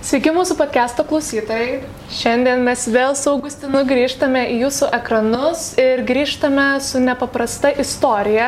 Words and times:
Sveiki 0.00 0.30
mūsų 0.32 0.54
podcast'o 0.56 1.04
klausytojai. 1.04 1.82
Šiandien 2.16 2.62
mes 2.64 2.86
vėl 2.88 3.12
su 3.20 3.28
Augustinu 3.34 3.82
grįžtame 3.84 4.46
į 4.54 4.54
jūsų 4.62 4.86
ekranus 4.96 5.64
ir 5.76 6.00
grįžtame 6.08 6.64
su 6.80 7.02
nepaprasta 7.04 7.68
istorija. 7.84 8.46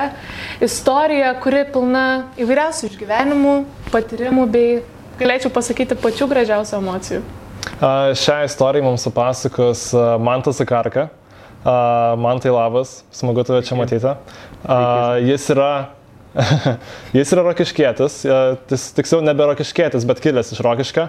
Istorija, 0.65 1.35
kuri 1.45 1.67
pilna 1.75 2.07
įvairiausių 2.41 2.89
išgyvenimų, 2.89 3.53
patyrimų 3.93 4.47
bei, 4.55 4.81
galėčiau 5.21 5.53
pasakyti, 5.53 6.01
pačių 6.01 6.31
gražiausių 6.33 6.79
emocijų. 6.79 7.21
Šią 8.25 8.39
istoriją 8.49 8.89
mums 8.89 9.05
papasakos 9.11 9.91
Mantas 10.25 10.57
Zakarka. 10.57 11.11
Man 12.17 12.41
tai 12.41 12.57
labas, 12.57 13.03
smagu 13.13 13.45
tave 13.45 13.61
čia 13.69 13.77
matyti. 13.77 14.17
Jis 15.29 15.51
yra 15.53 15.73
jis 17.17 17.33
yra 17.35 17.45
rokiškėtis, 17.49 18.21
tiksliau 18.97 19.23
nebe 19.25 19.47
rokiškėtis, 19.51 20.07
bet 20.09 20.23
kilęs 20.25 20.53
iš 20.55 20.63
rokiškio. 20.65 21.09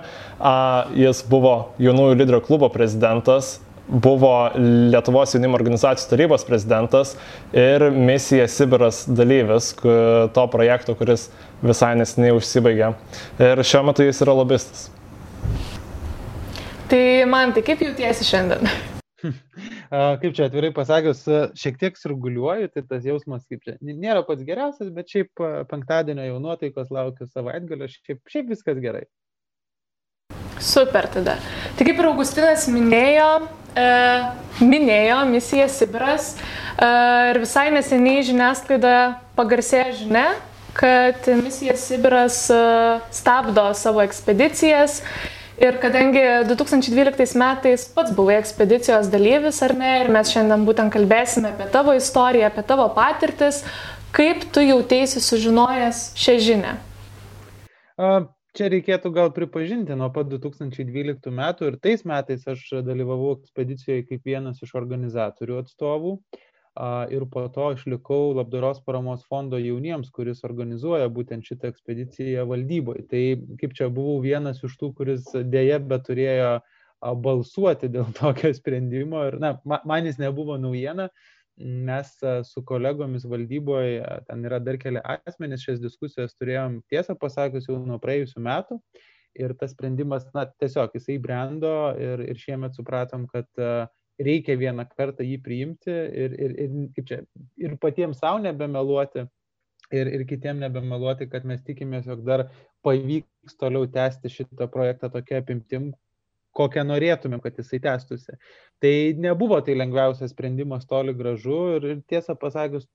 Jis 0.99 1.21
buvo 1.29 1.55
jaunųjų 1.83 2.17
lyderio 2.19 2.41
klubo 2.43 2.69
prezidentas, 2.73 3.57
buvo 3.87 4.33
Lietuvos 4.55 5.35
jaunimo 5.35 5.57
organizacijų 5.59 6.09
tarybos 6.13 6.45
prezidentas 6.47 7.15
ir 7.51 7.89
misija 7.91 8.47
Sibiras 8.51 9.03
dalyvis 9.07 9.73
to 9.83 10.47
projekto, 10.51 10.95
kuris 10.99 11.29
visai 11.63 11.93
nesiniai 11.99 12.35
užsibaigė. 12.37 12.93
Ir 13.43 13.63
šiuo 13.67 13.85
metu 13.89 14.07
jis 14.07 14.23
yra 14.23 14.35
lobistas. 14.39 14.89
Tai 16.91 17.05
man, 17.29 17.55
tai 17.55 17.63
kaip 17.65 17.81
jautiesi 17.83 18.27
šiandien? 18.27 18.91
Kaip 20.21 20.35
čia 20.35 20.47
atvirai 20.49 20.73
pasakius, 20.75 21.23
šiek 21.59 21.79
tiek 21.81 21.99
surguliuoju, 21.99 22.69
tai 22.73 22.85
tas 22.87 23.07
jausmas 23.07 23.47
kaip 23.49 23.65
čia 23.65 23.77
nėra 23.81 24.23
pats 24.27 24.45
geriausias, 24.47 24.91
bet 24.93 25.11
šiaip 25.11 25.43
penktadienio 25.71 26.27
jau 26.27 26.39
nuotaikos 26.43 26.93
laukiu 26.93 27.27
savaitgalio, 27.29 27.89
šiaip, 27.91 28.23
šiaip 28.31 28.53
viskas 28.53 28.81
gerai. 28.83 29.05
Super 30.63 31.07
tada. 31.11 31.37
Tai 31.77 31.85
kaip 31.87 31.99
ir 31.99 32.07
Augustinas 32.07 32.67
minėjo, 32.71 33.29
e, 33.75 33.85
minėjo 34.63 35.19
misiją 35.31 35.67
Sibiras 35.71 36.33
e, 36.37 36.87
ir 37.31 37.39
visai 37.43 37.67
neseniai 37.73 38.23
žiniasklaidoje 38.29 39.03
pagarsėjo 39.35 39.89
žinia, 40.03 40.27
kad 40.77 41.27
misija 41.41 41.75
Sibiras 41.79 42.45
e, 42.53 42.59
stabdo 43.13 43.65
savo 43.77 44.03
ekspedicijas 44.05 45.01
Ir 45.61 45.77
kadangi 45.77 46.21
2012 46.49 47.37
metais 47.37 47.85
pats 47.93 48.13
buvai 48.17 48.39
ekspedicijos 48.39 49.09
dalyvis, 49.13 49.59
ar 49.61 49.75
ne, 49.77 49.91
ir 50.01 50.09
mes 50.13 50.31
šiandien 50.33 50.63
būtent 50.65 50.93
kalbėsime 50.93 51.51
apie 51.53 51.67
tavo 51.73 51.93
istoriją, 51.93 52.49
apie 52.49 52.63
tavo 52.65 52.87
patirtis, 52.95 53.61
kaip 54.17 54.47
tu 54.53 54.63
jautėsi 54.65 55.21
sužinojęs 55.21 56.07
šią 56.17 56.39
žinę? 56.47 56.73
Čia 58.53 58.69
reikėtų 58.69 59.09
gal 59.13 59.29
pripažinti, 59.33 59.93
nuo 59.97 60.09
pat 60.13 60.27
2012 60.29 61.29
metų 61.33 61.69
ir 61.69 61.77
tais 61.81 62.03
metais 62.05 62.43
aš 62.49 62.65
dalyvavau 62.85 63.35
ekspedicijoje 63.39 64.07
kaip 64.09 64.25
vienas 64.29 64.61
iš 64.65 64.73
organizatorių 64.77 65.61
atstovų 65.61 66.17
ir 67.13 67.25
po 67.29 67.45
to 67.53 67.71
išlikau 67.75 68.33
labdaros 68.33 68.79
paramos 68.85 69.25
fondo 69.29 69.59
jauniems, 69.61 70.09
kuris 70.09 70.43
organizuoja 70.47 71.09
būtent 71.13 71.45
šitą 71.45 71.69
ekspediciją 71.69 72.47
valdyboje. 72.49 73.05
Tai 73.11 73.23
kaip 73.61 73.75
čia 73.77 73.89
buvau 73.93 74.17
vienas 74.23 74.63
iš 74.65 74.73
tų, 74.79 74.93
kuris 74.97 75.29
dėje 75.33 75.77
bet 75.85 76.07
turėjo 76.09 76.55
balsuoti 77.21 77.91
dėl 77.93 78.09
tokio 78.21 78.53
sprendimo 78.57 79.27
ir, 79.29 79.39
na, 79.39 79.55
man 79.65 80.09
jis 80.09 80.17
nebuvo 80.21 80.57
naujiena, 80.57 81.09
mes 81.61 82.15
su 82.49 82.63
kolegomis 82.65 83.27
valdyboje, 83.29 84.01
ten 84.25 84.45
yra 84.47 84.57
dar 84.57 84.79
keli 84.81 85.01
asmenys, 85.27 85.61
šias 85.61 85.81
diskusijas 85.83 86.33
turėjom 86.39 86.79
tiesą 86.89 87.13
pasakius 87.19 87.69
jau 87.69 87.77
nuo 87.85 87.99
praėjusių 88.01 88.41
metų 88.41 88.79
ir 89.37 89.53
tas 89.59 89.75
sprendimas, 89.75 90.25
na, 90.33 90.47
tiesiog 90.61 90.93
jisai 90.97 91.19
brendo 91.21 91.93
ir, 92.01 92.25
ir 92.25 92.41
šiemet 92.41 92.73
supratom, 92.77 93.27
kad 93.29 93.45
uh, 93.61 93.85
reikia 94.21 94.57
vieną 94.59 94.85
kartą 94.89 95.25
jį 95.25 95.39
priimti 95.43 95.91
ir, 95.91 96.35
ir, 96.37 96.53
ir, 96.65 96.75
kaip 96.95 97.07
čia, 97.09 97.19
ir 97.61 97.77
patiems 97.81 98.21
savo 98.21 98.41
nebemeluoti, 98.43 99.25
ir, 99.93 100.11
ir 100.17 100.25
kitiem 100.29 100.61
nebemeluoti, 100.61 101.27
kad 101.31 101.45
mes 101.49 101.63
tikimės, 101.65 102.07
jog 102.09 102.23
dar 102.27 102.47
pavyks 102.85 103.57
toliau 103.59 103.87
tęsti 103.89 104.31
šitą 104.31 104.69
projektą 104.71 105.09
tokia 105.13 105.41
apimtim, 105.41 105.91
kokią 106.53 106.83
norėtumėm, 106.85 107.41
kad 107.41 107.57
jisai 107.57 107.79
tęstųsi. 107.81 108.37
Tai 108.83 108.95
nebuvo 109.17 109.57
tai 109.65 109.77
lengviausias 109.77 110.33
sprendimas 110.35 110.85
toli 110.89 111.15
gražu 111.17 111.61
ir, 111.77 111.87
ir 111.95 112.03
tiesą 112.09 112.37
pasakius, 112.39 112.85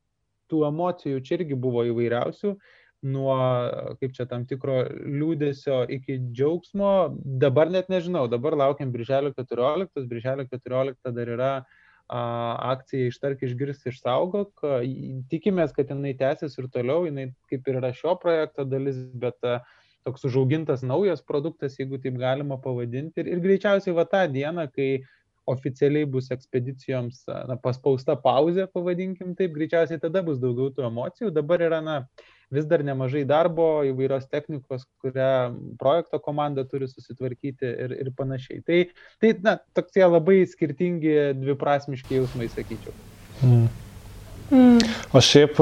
tų 0.49 0.63
emocijų 0.71 1.23
čia 1.25 1.39
irgi 1.39 1.59
buvo 1.59 1.83
įvairiausių 1.89 2.55
nuo, 3.03 3.35
kaip 4.01 4.15
čia, 4.17 4.27
tam 4.31 4.45
tikro 4.49 4.81
liūdėsio 4.91 5.85
iki 5.99 6.19
džiaugsmo. 6.33 6.93
Dabar 7.43 7.71
net 7.71 7.91
nežinau, 7.93 8.27
dabar 8.31 8.57
laukiam 8.59 8.93
Birželio 8.95 9.33
14, 9.37 10.07
Birželio 10.11 10.49
14 10.51 11.15
dar 11.15 11.35
yra 11.37 11.53
akcija 12.09 13.11
Ištark 13.11 13.43
išgirsti 13.45 13.93
išsaugok. 13.93 14.65
Tikimės, 15.31 15.75
kad 15.77 15.93
jinai 15.93 16.15
tęsis 16.19 16.57
ir 16.59 16.71
toliau, 16.73 17.05
jinai 17.07 17.29
kaip 17.53 17.69
ir 17.69 17.83
yra 17.83 17.93
šio 17.95 18.17
projekto 18.21 18.65
dalis, 18.65 18.97
bet 19.13 19.37
toks 20.09 20.25
užaugintas 20.25 20.83
naujas 20.87 21.21
produktas, 21.21 21.77
jeigu 21.79 22.01
taip 22.01 22.17
galima 22.19 22.57
pavadinti. 22.65 23.21
Ir, 23.21 23.35
ir 23.35 23.45
greičiausiai 23.45 23.95
va 23.97 24.07
tą 24.09 24.25
dieną, 24.33 24.71
kai 24.73 25.05
oficialiai 25.49 26.07
bus 26.09 26.31
ekspedicijoms 26.35 27.23
na, 27.49 27.57
paspausta 27.63 28.17
pauzė, 28.21 28.67
pavadinkim 28.73 29.35
taip, 29.39 29.55
greičiausiai 29.57 30.01
tada 30.03 30.23
bus 30.27 30.41
daugiau 30.43 30.73
tų 30.75 30.87
emocijų. 30.89 31.33
Dabar 31.35 31.65
yra, 31.65 31.81
na, 31.85 31.99
vis 32.55 32.67
dar 32.69 32.85
nemažai 32.85 33.25
darbo, 33.29 33.67
įvairios 33.89 34.29
technikos, 34.33 34.87
kurią 35.03 35.31
projekto 35.81 36.21
komanda 36.25 36.65
turi 36.69 36.89
susitvarkyti 36.91 37.69
ir, 37.87 37.95
ir 38.05 38.11
panašiai. 38.17 38.63
Tai, 38.67 38.83
tai 39.23 39.35
na, 39.45 39.59
tokie 39.77 40.05
labai 40.07 40.43
skirtingi 40.49 41.17
dviprasmiški 41.41 42.21
jausmai, 42.21 42.51
sakyčiau. 42.53 42.97
Mm. 43.45 43.69
Mm. 44.49 44.79
O 45.13 45.21
šiaip, 45.21 45.61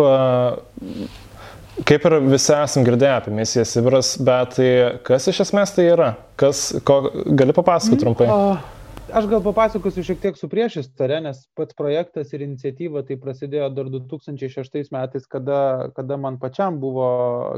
kaip 1.86 2.06
ir 2.06 2.16
visi 2.22 2.54
esam 2.54 2.86
girdėję 2.86 3.16
apie 3.16 3.34
misiją 3.34 3.66
Sibiras, 3.66 4.14
bet 4.22 4.54
tai 4.58 4.70
kas 5.06 5.26
iš 5.32 5.42
esmės 5.48 5.74
tai 5.74 5.90
yra? 5.90 6.12
Kas, 6.38 6.68
ko, 6.86 7.02
gali 7.26 7.54
papasakoti 7.56 7.98
mm. 7.98 8.04
trumpai? 8.04 8.30
O 8.30 8.75
aš 9.16 9.26
gal 9.30 9.40
papasakosiu 9.40 10.02
šiek 10.04 10.18
tiek 10.20 10.36
su 10.36 10.48
priešistorė, 10.52 11.22
nes 11.24 11.38
pats 11.56 11.76
projektas 11.78 12.34
ir 12.36 12.42
iniciatyva 12.44 13.00
tai 13.08 13.16
prasidėjo 13.20 13.70
dar 13.72 13.88
2006 13.88 14.92
metais, 14.92 15.24
kada, 15.32 15.60
kada 15.96 16.18
man 16.20 16.36
pačiam 16.42 16.76
buvo 16.82 17.06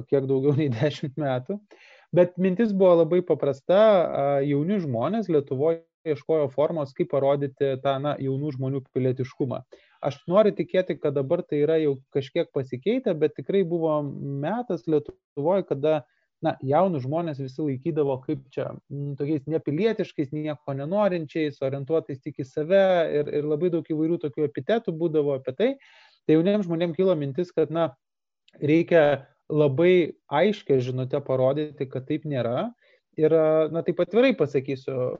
kiek 0.06 0.28
daugiau 0.30 0.54
nei 0.58 0.68
10 0.70 1.18
metų. 1.18 1.58
Bet 2.14 2.38
mintis 2.40 2.70
buvo 2.72 3.00
labai 3.02 3.20
paprasta, 3.26 3.80
jauni 4.46 4.78
žmonės 4.84 5.26
Lietuvoje 5.28 5.82
ieškojo 6.08 6.46
formos, 6.54 6.94
kaip 6.96 7.10
parodyti 7.10 7.74
tą 7.82 7.96
na, 8.00 8.14
jaunų 8.22 8.54
žmonių 8.54 8.84
pilietiškumą. 8.94 9.58
Aš 10.08 10.20
noriu 10.30 10.54
tikėti, 10.54 10.94
kad 11.02 11.18
dabar 11.18 11.42
tai 11.42 11.64
yra 11.64 11.80
jau 11.82 11.96
kažkiek 12.14 12.48
pasikeitę, 12.54 13.16
bet 13.18 13.34
tikrai 13.36 13.64
buvo 13.66 13.98
metas 14.06 14.86
Lietuvoje, 14.86 15.66
kada 15.68 16.04
na, 16.44 16.54
jaunus 16.62 17.04
žmonės 17.04 17.40
visi 17.42 17.62
laikydavo 17.64 18.18
kaip 18.24 18.44
čia, 18.54 18.68
m, 18.92 19.14
tokiais 19.18 19.46
nepilietiškais, 19.50 20.30
nieko 20.34 20.74
nenorinčiais, 20.78 21.58
orientuotais 21.66 22.20
tik 22.22 22.42
į 22.42 22.46
save 22.46 22.84
ir, 23.20 23.32
ir 23.40 23.48
labai 23.48 23.72
daug 23.74 23.88
įvairių 23.88 24.20
tokių 24.26 24.46
epitetų 24.46 24.94
būdavo 25.00 25.34
apie 25.38 25.54
tai. 25.58 25.70
Tai 26.28 26.36
jauniems 26.36 26.68
žmonėms 26.68 26.98
kilo 26.98 27.16
mintis, 27.18 27.50
kad, 27.56 27.72
na, 27.74 27.90
reikia 28.60 29.26
labai 29.48 30.18
aiškę 30.28 30.78
žinutę 30.84 31.22
parodyti, 31.24 31.88
kad 31.88 32.06
taip 32.08 32.26
nėra. 32.28 32.68
Ir, 33.18 33.34
na, 33.74 33.82
taip 33.82 33.98
atvirai 34.04 34.30
pasakysiu, 34.38 35.16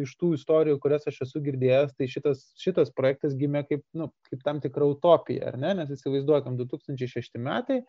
iš 0.00 0.14
tų 0.20 0.32
istorijų, 0.38 0.78
kurias 0.80 1.04
aš 1.08 1.22
esu 1.26 1.42
girdėjęs, 1.44 1.92
tai 1.98 2.08
šitas, 2.08 2.46
šitas 2.60 2.92
projektas 2.96 3.36
gimė 3.36 3.66
kaip, 3.68 3.82
nu, 3.96 4.08
kaip 4.30 4.44
tam 4.44 4.60
tikra 4.64 4.88
utopija, 4.88 5.50
ar 5.50 5.58
ne? 5.60 5.74
Nes 5.82 5.92
įsivaizduokam, 5.92 6.56
2006 6.60 7.36
metai, 7.44 7.82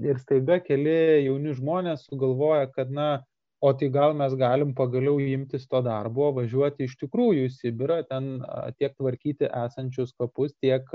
ir 0.00 0.20
staiga 0.20 0.58
keli 0.64 1.24
jauni 1.26 1.54
žmonės 1.56 2.06
sugalvoja, 2.08 2.68
kad, 2.72 2.90
na, 2.92 3.08
o 3.62 3.72
tai 3.78 3.88
gal 3.94 4.14
mes 4.18 4.34
galim 4.38 4.72
pagaliau 4.74 5.20
imtis 5.22 5.68
to 5.70 5.82
darbo, 5.86 6.30
važiuoti 6.38 6.88
iš 6.88 6.96
tikrųjų 7.04 7.46
į 7.46 7.52
Sibirą, 7.54 8.00
ten 8.08 8.40
tiek 8.78 8.94
tvarkyti 8.96 9.50
esančius 9.50 10.14
kapus, 10.18 10.54
tiek, 10.62 10.88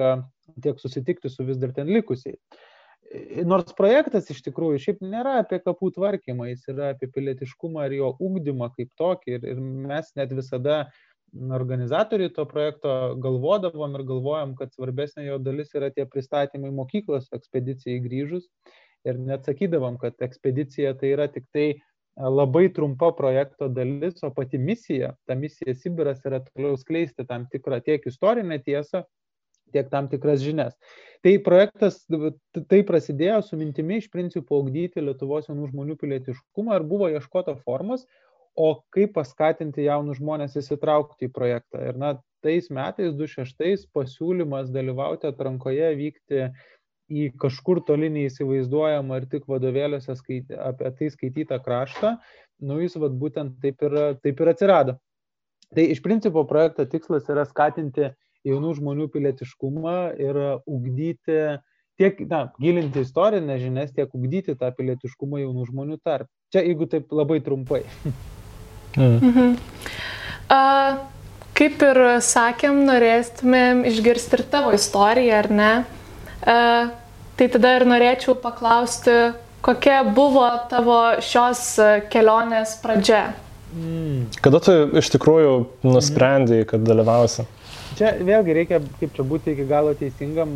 tiek 0.63 0.81
susitikti 0.81 1.31
su 1.31 1.45
vis 1.47 1.59
dar 1.61 1.75
ten 1.77 1.91
likusiais. 1.94 2.41
Nors 3.47 3.71
projektas 3.71 4.27
iš 4.33 4.41
tikrųjų 4.49 4.81
šiaip 4.83 5.03
nėra 5.05 5.38
apie 5.39 5.61
kapų 5.63 5.93
tvarkymą, 5.95 6.50
jis 6.50 6.65
yra 6.73 6.89
apie 6.91 7.07
pilietiškumą 7.13 7.85
ir 7.88 8.01
jo 8.01 8.09
ūkdymą 8.19 8.73
kaip 8.73 8.89
tokį. 9.00 9.38
Ir, 9.38 9.45
ir 9.53 9.61
mes 9.61 10.09
net 10.19 10.33
visada 10.35 10.81
organizatoriai 11.55 12.33
to 12.35 12.43
projekto 12.50 13.15
galvodavom 13.23 13.95
ir 13.95 14.03
galvojom, 14.11 14.57
kad 14.59 14.75
svarbesnė 14.75 15.29
jo 15.29 15.39
dalis 15.39 15.71
yra 15.75 15.88
tie 15.95 16.03
pristatymai 16.07 16.73
mokyklos 16.75 17.31
ekspedicijai 17.35 18.03
grįžus 18.03 18.50
ir 19.07 19.19
net 19.19 19.48
sakydavom, 19.48 19.98
kad 20.01 20.18
ekspedicija 20.24 20.94
tai 21.00 21.13
yra 21.15 21.27
tik 21.31 21.48
tai 21.56 21.68
e, 21.74 21.80
labai 22.21 22.68
trumpa 22.74 23.12
projekto 23.18 23.69
dalis, 23.71 24.21
o 24.24 24.31
pati 24.36 24.59
misija, 24.62 25.13
ta 25.27 25.36
misija 25.36 25.75
Sibiras 25.75 26.24
yra 26.27 26.42
toliau 26.50 26.77
skleisti 26.80 27.27
tam 27.27 27.48
tikrą 27.51 27.81
tiek 27.86 28.06
istorinę 28.12 28.59
tiesą, 28.65 29.04
tiek 29.74 29.89
tam 29.92 30.07
tikras 30.12 30.39
žinias. 30.44 30.77
Tai 31.25 31.33
projektas 31.44 32.00
tai 32.71 32.83
prasidėjo 32.88 33.42
su 33.44 33.59
mintimi 33.59 34.00
iš 34.01 34.07
principo 34.13 34.62
augdyti 34.62 35.04
Lietuvos 35.04 35.50
jaunų 35.50 35.71
žmonių 35.74 35.98
pilietiškumą 36.00 36.77
ir 36.77 36.88
buvo 36.88 37.10
ieškota 37.12 37.57
formos, 37.65 38.06
o 38.57 38.71
kaip 38.94 39.13
paskatinti 39.18 39.86
jaunus 39.86 40.18
žmonės 40.18 40.57
įsitraukti 40.57 41.27
į 41.27 41.33
projektą. 41.33 41.83
Ir 41.92 42.00
na, 42.01 42.15
tais 42.45 42.71
metais, 42.74 43.13
26, 43.18 43.86
pasiūlymas 43.94 44.71
dalyvauti 44.74 45.30
atrankoje, 45.30 45.92
vykti 46.00 46.48
į 47.07 47.31
kažkur 47.39 47.81
toli 47.88 48.09
neįsivaizduojamą 48.13 49.21
ir 49.21 49.27
tik 49.31 49.48
vadovėliuose 49.50 50.15
skaitė, 50.19 50.57
apie 50.59 50.92
tai 51.00 51.09
skaitytą 51.13 51.59
kraštą, 51.63 52.15
nu 52.68 52.80
jis 52.81 52.98
vat, 53.00 53.15
būtent 53.15 53.59
taip 53.63 53.83
ir, 53.88 53.98
taip 54.24 54.44
ir 54.44 54.54
atsirado. 54.54 54.98
Tai 55.75 55.83
iš 55.83 56.01
principo 56.04 56.45
projekto 56.48 56.86
tikslas 56.88 57.27
yra 57.31 57.44
skatinti 57.48 58.12
jaunų 58.48 58.77
žmonių 58.77 59.09
pilietiškumą 59.12 59.98
ir 60.21 60.39
ugdyti 60.63 61.57
tiek, 61.98 62.19
na, 62.30 62.48
gilinti 62.62 63.04
istorinę 63.04 63.57
žinias, 63.60 63.92
tiek 63.95 64.13
ugdyti 64.15 64.56
tą 64.60 64.69
pilietiškumą 64.77 65.42
jaunų 65.44 65.68
žmonių 65.71 66.00
tarp. 66.06 66.30
Čia 66.53 66.63
jeigu 66.63 66.88
taip 66.89 67.13
labai 67.13 67.42
trumpai. 67.44 67.83
Mhm. 68.98 69.51
Uh, 70.50 70.95
kaip 71.53 71.83
ir 71.86 71.98
sakėm, 72.25 72.80
norėtumėm 72.88 73.83
išgirsti 73.86 74.39
ir 74.39 74.44
tavo 74.50 74.71
istoriją, 74.74 75.36
ar 75.44 75.50
ne? 75.53 75.69
Uh, 76.47 76.94
tai 77.35 77.49
tada 77.51 77.73
ir 77.75 77.83
norėčiau 77.89 78.38
paklausti, 78.39 79.17
kokia 79.65 79.99
buvo 80.15 80.47
tavo 80.71 81.01
šios 81.19 81.75
kelionės 82.13 82.77
pradžia? 82.79 83.33
Mm. 83.75 84.29
Kada 84.39 84.61
tu 84.63 84.73
iš 84.95 85.11
tikrųjų 85.17 85.53
nusprendėjai, 85.83 86.67
kad 86.69 86.88
dalyvausi? 86.88 87.44
Čia 87.97 88.11
vėlgi 88.21 88.53
reikia, 88.53 88.77
kaip 88.99 89.15
čia 89.15 89.23
būti 89.25 89.55
iki 89.55 89.65
galo 89.65 89.95
teisingam, 89.97 90.51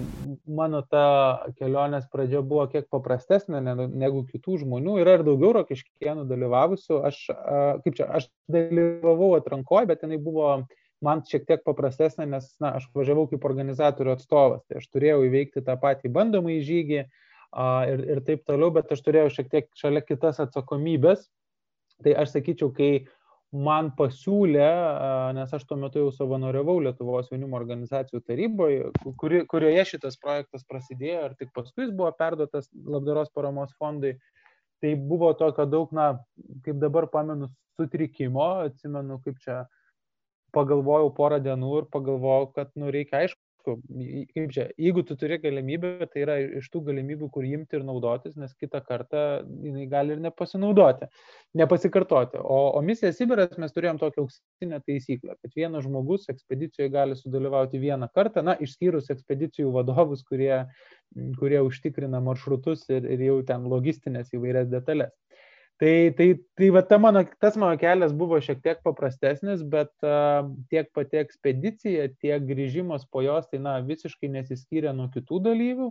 mano 0.46 0.84
ta 0.86 1.42
kelionės 1.58 2.06
pradžia 2.12 2.44
buvo 2.46 2.68
kiek 2.70 2.86
paprastesnė 2.94 3.62
negu 3.64 4.22
kitų 4.30 4.60
žmonių. 4.62 5.00
Yra 5.02 5.18
ir 5.18 5.24
daugiau 5.26 5.56
rokiškienų 5.58 6.28
dalyvavusių. 6.30 7.00
Aš, 7.10 7.24
kaip 7.82 7.98
čia, 7.98 8.06
aš 8.20 8.30
dalyvavau 8.52 9.34
atrankoje, 9.40 9.90
bet 9.90 10.06
jinai 10.06 10.22
buvo 10.22 10.52
man 11.06 11.24
šiek 11.28 11.48
tiek 11.50 11.64
paprastesnė, 11.66 12.28
nes 12.30 12.48
na, 12.62 12.76
aš 12.80 12.88
važiavau 12.96 13.28
kaip 13.32 13.46
organizatorių 13.48 14.16
atstovas. 14.16 14.64
Tai 14.70 14.82
aš 14.82 14.90
turėjau 14.94 15.24
įveikti 15.28 15.64
tą 15.66 15.78
patį 15.82 16.12
bandomąjį 16.14 16.62
žygį 16.68 17.00
ir, 17.02 18.04
ir 18.16 18.22
taip 18.28 18.46
toliau, 18.48 18.72
bet 18.76 18.92
aš 18.94 19.02
turėjau 19.06 19.32
šiek 19.38 19.50
tiek 19.52 19.72
šalia 19.78 20.04
kitas 20.06 20.42
atsakomybės. 20.44 21.26
Tai 22.02 22.14
aš 22.24 22.36
sakyčiau, 22.38 22.72
kai 22.74 22.92
man 23.52 23.92
pasiūlė, 23.98 24.68
nes 25.36 25.54
aš 25.54 25.66
tuo 25.68 25.78
metu 25.78 26.06
jau 26.06 26.12
savanoriavau 26.16 26.78
Lietuvos 26.86 27.28
jaunimo 27.34 27.58
organizacijų 27.60 28.22
taryboje, 28.24 28.92
kuri, 29.20 29.44
kurioje 29.52 29.84
šitas 29.90 30.16
projektas 30.22 30.64
prasidėjo 30.70 31.26
ir 31.28 31.36
tik 31.40 31.52
paskui 31.56 31.86
jis 31.86 31.96
buvo 31.96 32.14
perduotas 32.18 32.70
labdaros 32.72 33.34
paramos 33.36 33.74
fondai. 33.78 34.16
Tai 34.82 34.96
buvo 34.98 35.28
tokio 35.38 35.68
daug, 35.70 35.92
na, 35.94 36.16
kaip 36.66 36.80
dabar 36.82 37.06
pamenu, 37.12 37.52
sutrikimo, 37.78 38.48
atsimenu, 38.70 39.20
kaip 39.22 39.38
čia 39.44 39.60
pagalvojau 40.56 41.14
porą 41.18 41.40
dienų 41.44 41.78
ir 41.82 41.88
pagalvojau, 41.94 42.52
kad, 42.56 42.72
nu, 42.80 42.92
reikia 42.94 43.24
aišku, 43.24 43.40
kaip 43.64 44.52
čia, 44.54 44.66
jeigu 44.80 45.04
tu 45.06 45.16
turi 45.20 45.38
galimybę, 45.42 46.08
tai 46.12 46.24
yra 46.26 46.38
iš 46.60 46.68
tų 46.74 46.82
galimybių, 46.90 47.30
kur 47.34 47.46
imti 47.46 47.78
ir 47.78 47.86
naudotis, 47.86 48.36
nes 48.40 48.54
kitą 48.60 48.82
kartą 48.86 49.24
jinai 49.66 49.88
gali 49.92 50.16
ir 50.16 50.24
nepasinaudoti, 50.24 51.10
nepasikartoti. 51.62 52.42
O, 52.42 52.60
o 52.78 52.82
misija 52.86 53.12
Sibiras 53.16 53.58
mes 53.62 53.74
turėjom 53.76 54.02
tokią 54.02 54.26
auksinę 54.26 54.82
taisyklę, 54.88 55.38
kad 55.42 55.58
vienas 55.58 55.86
žmogus 55.86 56.30
ekspedicijoje 56.34 56.92
gali 56.94 57.18
sudalyvauti 57.20 57.82
vieną 57.82 58.10
kartą, 58.16 58.46
na, 58.46 58.58
išskyrus 58.58 59.12
ekspedicijų 59.14 59.74
vadovus, 59.76 60.26
kurie, 60.28 60.66
kurie 61.40 61.62
užtikrina 61.66 62.22
maršrutus 62.24 62.88
ir, 62.90 63.06
ir 63.06 63.28
jau 63.30 63.42
ten 63.48 63.68
logistinės 63.72 64.34
įvairias 64.38 64.72
detalės. 64.72 65.14
Tai, 65.82 66.14
tai, 66.14 66.46
tai 66.54 66.70
va, 66.70 66.84
ta 66.86 66.98
mano, 67.02 67.24
tas 67.42 67.56
mano 67.58 67.74
kelias 67.82 68.12
buvo 68.14 68.38
šiek 68.46 68.60
tiek 68.62 68.84
paprastesnis, 68.86 69.64
bet 69.66 69.90
uh, 70.06 70.44
tiek 70.70 70.92
pati 70.94 71.18
ekspedicija, 71.18 72.04
tiek 72.22 72.44
grįžimas 72.46 73.08
po 73.10 73.24
jos, 73.26 73.48
tai 73.50 73.58
na, 73.64 73.80
visiškai 73.88 74.30
nesiskyrė 74.30 74.94
nuo 74.94 75.08
kitų 75.10 75.40
dalyvių. 75.48 75.88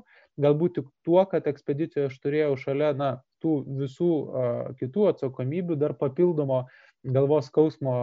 Galbūt 0.47 0.77
tik 0.79 0.93
tuo, 1.03 1.25
kad 1.33 1.49
ekspedicijoje 1.51 2.07
aš 2.07 2.15
turėjau 2.23 2.53
šalia 2.63 2.93
na, 3.01 3.11
tų 3.43 3.57
visų 3.81 4.13
uh, 4.13 4.63
kitų 4.79 5.09
atsakomybių 5.11 5.81
dar 5.83 5.97
papildomo 5.99 6.61
galvos 7.03 7.51
skausmo, 7.51 7.97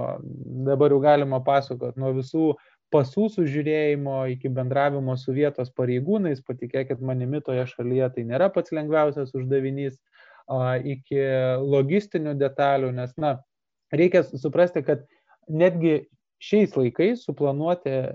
dabar 0.68 0.92
jau 0.92 1.00
galima 1.00 1.40
pasakoti, 1.40 2.02
nuo 2.04 2.12
visų 2.20 2.50
pasų 2.92 3.30
sužiūrėjimo 3.32 4.26
iki 4.36 4.52
bendravimo 4.52 5.16
su 5.16 5.32
vietos 5.40 5.72
pareigūnais, 5.80 6.44
patikėkit 6.44 7.00
manimi, 7.00 7.40
toje 7.48 7.64
šalyje 7.72 8.12
tai 8.16 8.28
nėra 8.28 8.52
pats 8.52 8.76
lengviausias 8.76 9.32
uždavinys 9.40 9.96
iki 10.94 11.20
logistinių 11.64 12.38
detalių, 12.40 12.92
nes, 12.96 13.14
na, 13.20 13.38
reikia 13.92 14.24
suprasti, 14.28 14.84
kad 14.88 15.04
netgi 15.48 16.08
šiais 16.44 16.76
laikais 16.78 17.26
suplanuoti 17.26 17.92
e, 17.92 18.08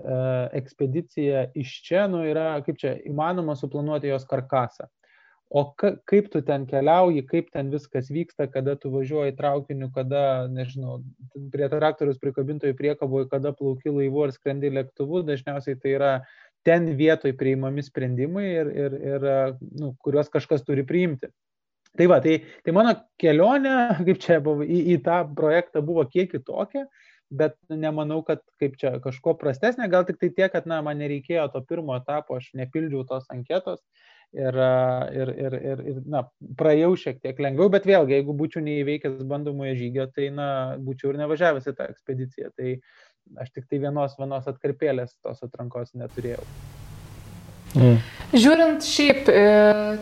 ekspediciją 0.59 1.47
iš 1.59 1.75
čia, 1.85 2.07
nu, 2.11 2.23
yra, 2.27 2.55
kaip 2.65 2.79
čia, 2.79 2.95
įmanoma 3.09 3.55
suplanuoti 3.59 4.11
jos 4.11 4.25
karkasą. 4.29 4.87
O 5.53 5.67
ka, 5.77 5.91
kaip 6.09 6.31
tu 6.33 6.41
ten 6.41 6.63
keliauji, 6.65 7.25
kaip 7.29 7.51
ten 7.53 7.67
viskas 7.69 8.07
vyksta, 8.09 8.47
kada 8.49 8.73
tu 8.79 8.89
važiuoji 8.93 9.35
traukiniu, 9.37 9.91
kada, 9.93 10.47
nežinau, 10.49 11.03
prie 11.53 11.67
traktorius 11.69 12.17
prikabintojų 12.23 12.73
priekaboje, 12.79 13.27
kada 13.29 13.51
plauki 13.53 13.93
laivu 13.93 14.23
ar 14.25 14.33
skrendi 14.33 14.71
lėktuvu, 14.73 15.21
dažniausiai 15.27 15.77
tai 15.77 15.93
yra 15.99 16.13
ten 16.65 16.87
vietoj 16.97 17.35
priimami 17.37 17.83
sprendimai 17.85 18.47
ir, 18.47 18.71
ir, 18.85 18.97
ir 19.11 19.27
nu, 19.77 19.91
kuriuos 20.01 20.31
kažkas 20.33 20.65
turi 20.65 20.87
priimti. 20.87 21.29
Tai 21.97 22.07
va, 22.09 22.19
tai, 22.23 22.39
tai 22.65 22.73
mano 22.73 22.95
kelionė, 23.21 23.73
kaip 24.07 24.21
čia 24.23 24.39
buvo, 24.43 24.65
į, 24.65 24.79
į 24.95 25.01
tą 25.05 25.21
projektą 25.37 25.83
buvo 25.85 26.05
kiek 26.09 26.31
kitokia, 26.31 26.87
bet 27.33 27.57
nemanau, 27.69 28.21
kad 28.25 28.41
kaip 28.61 28.77
čia 28.81 28.95
kažko 29.01 29.35
prastesnė, 29.41 29.89
gal 29.89 30.05
tik 30.07 30.19
tai 30.21 30.29
tiek, 30.33 30.49
kad, 30.53 30.67
na, 30.69 30.81
man 30.85 30.99
nereikėjo 31.01 31.47
to 31.53 31.63
pirmo 31.69 31.95
etapo, 31.97 32.37
aš 32.37 32.51
nepildžiau 32.57 33.05
tos 33.09 33.29
anketos 33.33 33.81
ir, 34.33 34.57
ir, 35.13 35.31
ir, 35.45 35.57
ir, 35.71 35.81
ir 35.93 36.01
na, 36.09 36.23
praėjau 36.57 36.93
šiek 37.05 37.21
tiek 37.23 37.41
lengviau, 37.45 37.69
bet 37.73 37.87
vėlgi, 37.89 38.17
jeigu 38.17 38.35
būčiau 38.37 38.65
neįveikęs 38.65 39.21
bandomojo 39.29 39.73
žygio, 39.77 40.07
tai, 40.13 40.29
na, 40.33 40.47
būčiau 40.81 41.13
ir 41.13 41.21
nevažiavęs 41.21 41.69
į 41.69 41.75
tą 41.77 41.89
ekspediciją. 41.93 42.53
Tai 42.57 42.75
aš 43.41 43.53
tik 43.53 43.69
tai 43.69 43.81
vienos, 43.85 44.17
vienos 44.19 44.49
atkarpėlės 44.49 45.13
tos 45.21 45.45
atrankos 45.45 45.93
neturėjau. 45.97 46.43
Mm. 47.73 47.97
Žiūrint 48.33 48.81
šiaip 48.81 49.27
e, 49.29 49.41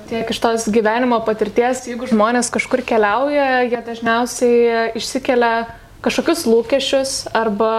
tiek 0.07 0.29
iš 0.31 0.37
tos 0.39 0.67
gyvenimo 0.71 1.17
patirties, 1.27 1.81
jeigu 1.89 2.07
žmonės 2.07 2.47
kažkur 2.53 2.79
keliauja, 2.87 3.65
jie 3.67 3.81
dažniausiai 3.83 4.85
išsikelia 4.95 5.49
kažkokius 6.05 6.45
lūkesčius 6.47 7.11
arba 7.35 7.73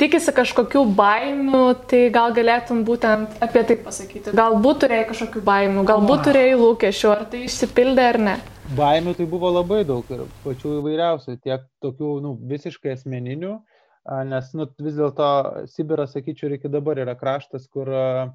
tikisi 0.00 0.34
kažkokių 0.34 0.82
baimių, 0.98 1.62
tai 1.86 2.02
gal 2.10 2.34
galėtum 2.34 2.82
būtent 2.88 3.38
apie 3.46 3.62
tai 3.68 3.78
pasakyti. 3.84 4.34
Galbūt 4.34 4.82
turėjai 4.82 5.06
kažkokių 5.12 5.44
baimių, 5.46 5.86
galbūt 5.92 6.26
turėjai 6.26 6.58
lūkesčių, 6.64 7.14
ar 7.14 7.24
tai 7.30 7.44
išsipildė 7.46 8.08
ar 8.08 8.20
ne. 8.26 8.36
Baimių 8.74 9.14
tai 9.18 9.30
buvo 9.30 9.54
labai 9.54 9.84
daug 9.86 10.10
ir 10.10 10.26
pačių 10.42 10.80
įvairiausių, 10.80 11.38
tiek 11.46 11.62
tokių 11.86 12.16
nu, 12.26 12.34
visiškai 12.50 12.96
asmeninių, 12.98 13.54
nes 14.34 14.52
nu, 14.58 14.66
vis 14.82 14.98
dėlto 14.98 15.32
Sibiras, 15.70 16.18
sakyčiau, 16.18 16.50
ir 16.50 16.58
iki 16.58 16.70
dabar 16.72 16.98
yra 17.02 17.14
kraštas, 17.18 17.70
kur 17.70 17.90
uh, 17.90 18.30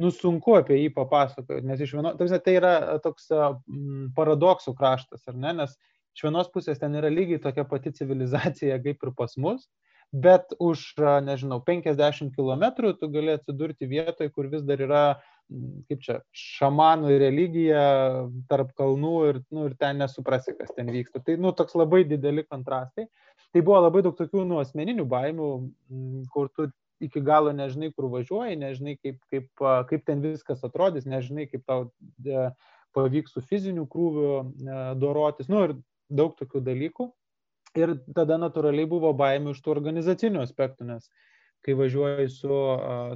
nu, 0.00 0.12
sunku 0.12 0.56
apie 0.58 0.78
jį 0.78 0.92
papasakoti, 0.96 1.64
nes 1.66 1.80
iš 1.82 1.94
vienos, 1.96 2.16
tai 2.44 2.56
yra 2.58 2.74
toks 3.04 3.30
m, 3.32 4.10
paradoksų 4.16 4.76
kraštas, 4.76 5.24
ar 5.30 5.38
ne, 5.40 5.54
nes 5.62 5.76
iš 6.16 6.26
vienos 6.26 6.50
pusės 6.52 6.80
ten 6.80 6.96
yra 6.96 7.10
lygiai 7.12 7.42
tokia 7.42 7.66
pati 7.68 7.92
civilizacija 7.96 8.78
kaip 8.84 9.04
ir 9.04 9.12
pas 9.16 9.36
mus, 9.40 9.66
bet 10.12 10.52
už, 10.62 10.94
nežinau, 11.26 11.60
50 11.64 12.34
km 12.36 12.92
tu 13.00 13.08
gali 13.10 13.34
atsidurti 13.34 13.88
vietoje, 13.90 14.30
kur 14.30 14.48
vis 14.52 14.62
dar 14.62 14.80
yra, 14.80 15.04
kaip 15.90 16.02
čia, 16.04 16.20
šamanų 16.32 17.18
religija 17.20 17.82
tarp 18.50 18.72
kalnų 18.78 19.14
ir, 19.30 19.40
nu, 19.50 19.66
ir 19.70 19.76
ten 19.80 20.00
nesuprasi, 20.02 20.54
kas 20.58 20.72
ten 20.76 20.92
vyksta. 20.94 21.22
Tai, 21.26 21.36
nu, 21.42 21.52
toks 21.56 21.76
labai 21.78 22.04
dideli 22.08 22.46
kontrastai. 22.46 23.08
Tai 23.52 23.62
buvo 23.64 23.80
labai 23.82 24.02
daug 24.06 24.16
tokių, 24.18 24.44
nu, 24.46 24.60
asmeninių 24.62 25.06
baimių, 25.10 25.50
kur 26.32 26.50
tu 26.54 26.70
iki 27.02 27.20
galo 27.20 27.52
nežinai, 27.56 27.90
kur 27.94 28.08
važiuoji, 28.12 28.56
nežinai, 28.60 28.96
kaip, 29.02 29.20
kaip, 29.32 29.50
kaip 29.90 30.06
ten 30.08 30.22
viskas 30.24 30.64
atrodys, 30.66 31.06
nežinai, 31.08 31.46
kaip 31.50 31.64
tau 31.68 31.86
e, 32.24 32.48
pavyks 32.96 33.36
su 33.36 33.44
fiziniu 33.44 33.86
krūviu 33.92 34.32
e, 34.40 34.80
dorotis, 35.00 35.50
nu 35.52 35.62
ir 35.66 35.76
daug 36.08 36.36
tokių 36.38 36.62
dalykų. 36.66 37.10
Ir 37.76 37.98
tada 38.16 38.38
natūraliai 38.40 38.88
buvo 38.88 39.10
baimių 39.16 39.52
iš 39.52 39.60
tų 39.60 39.74
organizacinių 39.74 40.40
aspektų, 40.46 40.86
nes 40.88 41.10
kai 41.66 41.74
važiuoji 41.76 42.30
su, 42.30 42.56